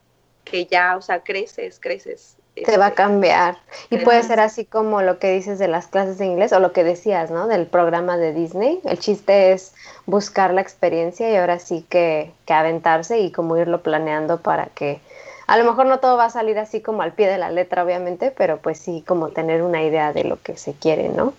[0.45, 3.57] que ya, o sea, creces, creces te va a cambiar.
[3.89, 6.72] Y puede ser así como lo que dices de las clases de inglés o lo
[6.72, 7.47] que decías, ¿no?
[7.47, 8.80] Del programa de Disney.
[8.86, 9.74] El chiste es
[10.05, 14.99] buscar la experiencia y ahora sí que, que aventarse y como irlo planeando para que
[15.47, 17.84] a lo mejor no todo va a salir así como al pie de la letra,
[17.84, 21.34] obviamente, pero pues sí como tener una idea de lo que se quiere, ¿no?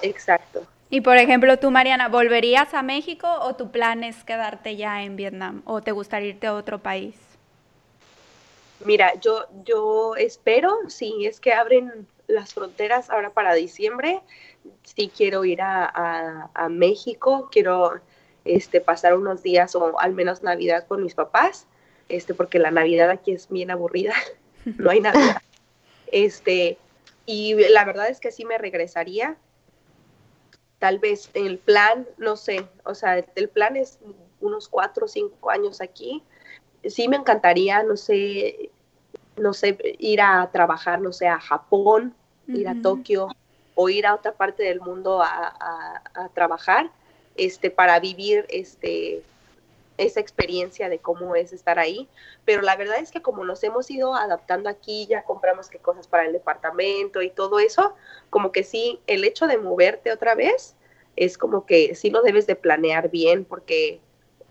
[0.00, 0.62] Exacto.
[0.90, 5.16] Y por ejemplo, tú, Mariana, ¿volverías a México o tu plan es quedarte ya en
[5.16, 7.16] Vietnam o te gustaría irte a otro país?
[8.84, 14.20] Mira, yo, yo espero, si es que abren las fronteras ahora para diciembre,
[14.82, 18.00] sí quiero ir a, México, quiero
[18.44, 21.66] este, pasar unos días o al menos Navidad con mis papás,
[22.08, 24.14] este, porque la Navidad aquí es bien aburrida,
[24.64, 25.42] no hay Navidad.
[26.06, 26.78] Este,
[27.26, 29.36] y la verdad es que sí me regresaría.
[30.78, 33.98] Tal vez el plan, no sé, o sea, el plan es
[34.40, 36.24] unos cuatro o cinco años aquí,
[36.84, 38.70] sí me encantaría, no sé,
[39.36, 42.14] no sé, ir a trabajar, no sé, a Japón,
[42.48, 43.28] ir a Tokio
[43.74, 46.90] o ir a otra parte del mundo a, trabajar,
[47.36, 49.22] este, para vivir este,
[49.96, 52.08] esa experiencia de cómo es estar ahí.
[52.44, 56.06] Pero la verdad es que como nos hemos ido adaptando aquí, ya compramos qué cosas
[56.06, 57.94] para el departamento y todo eso,
[58.30, 60.74] como que sí, el hecho de moverte otra vez
[61.16, 64.00] es como que sí lo debes de planear bien porque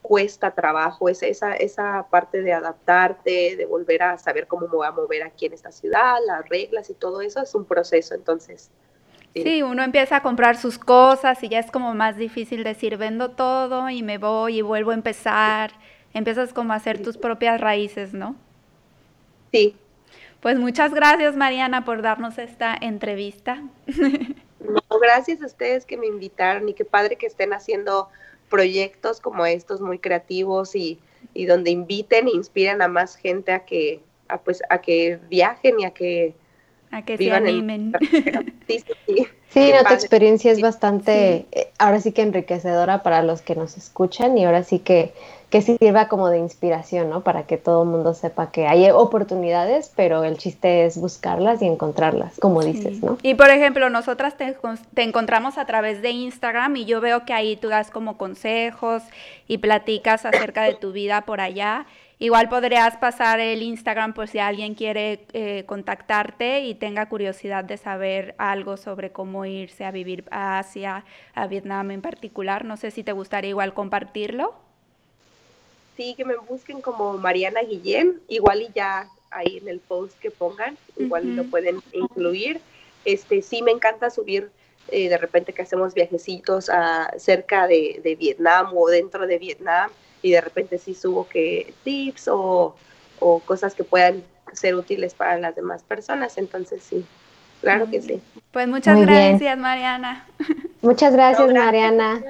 [0.02, 4.88] cuesta trabajo, es esa, esa parte de adaptarte, de volver a saber cómo me voy
[4.88, 8.72] a mover aquí en esta ciudad, las reglas y todo eso es un proceso, entonces.
[9.34, 9.64] Sí.
[9.64, 13.90] uno empieza a comprar sus cosas y ya es como más difícil decir, vendo todo
[13.90, 15.72] y me voy y vuelvo a empezar.
[16.14, 18.36] Empiezas como a hacer tus propias raíces, ¿no?
[19.54, 19.78] Sí.
[20.42, 23.64] Pues muchas gracias, Mariana, por darnos esta entrevista.
[24.64, 28.10] No, gracias a ustedes que me invitaron y qué padre que estén haciendo
[28.52, 31.00] proyectos como estos muy creativos y,
[31.48, 35.86] donde inviten e inspiren a más gente a que, a, pues, a que viajen y
[35.86, 36.36] a que,
[36.92, 37.94] a que se animen.
[38.68, 39.72] sí, sí, sí.
[39.88, 44.46] tu experiencia es bastante, eh, ahora sí que enriquecedora para los que nos escuchan y
[44.46, 45.14] ahora sí que
[45.52, 47.24] que sirva como de inspiración, ¿no?
[47.24, 51.68] Para que todo el mundo sepa que hay oportunidades, pero el chiste es buscarlas y
[51.68, 53.18] encontrarlas, como dices, ¿no?
[53.22, 54.56] Y por ejemplo, nosotras te,
[55.04, 59.04] encontramos a través de Instagram y yo veo que ahí tú das como consejos
[59.46, 61.86] y platicas acerca de tu vida por allá.
[62.22, 67.78] Igual podrías pasar el Instagram por si alguien quiere eh, contactarte y tenga curiosidad de
[67.78, 71.04] saber algo sobre cómo irse a vivir a Asia,
[71.34, 72.64] a Vietnam en particular.
[72.64, 74.54] No sé si te gustaría igual compartirlo
[76.02, 80.32] sí, que me busquen como Mariana Guillén, igual y ya ahí en el post que
[80.32, 82.60] pongan, igual lo pueden incluir.
[83.06, 84.50] Este, sí me encanta subir
[84.88, 89.92] eh, de repente que hacemos viajecitos a, cerca de, Vietnam o dentro de Vietnam
[90.22, 92.76] y de repente sí subo que tips o,
[93.46, 96.38] cosas que puedan ser útiles para las demás personas.
[96.38, 97.06] Entonces sí,
[97.62, 98.22] claro que sí.
[98.52, 100.26] Pues muchas gracias, Mariana.
[100.82, 102.24] Muchas gracias, Mariana.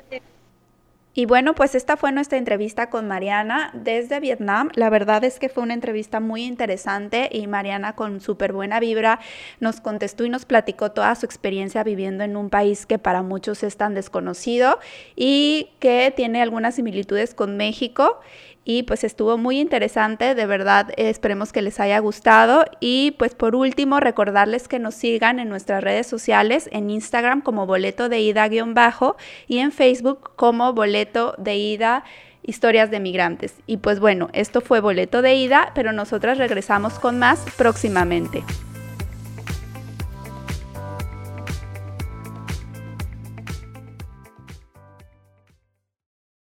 [1.14, 4.70] Y bueno, pues esta fue nuestra entrevista con Mariana desde Vietnam.
[4.76, 9.20] La verdad es que fue una entrevista muy interesante y Mariana con súper buena vibra
[9.60, 13.62] nos contestó y nos platicó toda su experiencia viviendo en un país que para muchos
[13.64, 14.80] es tan desconocido
[15.18, 18.22] y que tiene algunas similitudes con México
[18.64, 23.56] y pues estuvo muy interesante, de verdad esperemos que les haya gustado y pues por
[23.56, 29.16] último recordarles que nos sigan en nuestras redes sociales, en Instagram como boleto de ida-bajo
[29.48, 32.04] y en Facebook como boleto de ida
[32.44, 33.56] historias de migrantes.
[33.68, 38.44] Y pues bueno, esto fue boleto de ida, pero nosotras regresamos con más próximamente.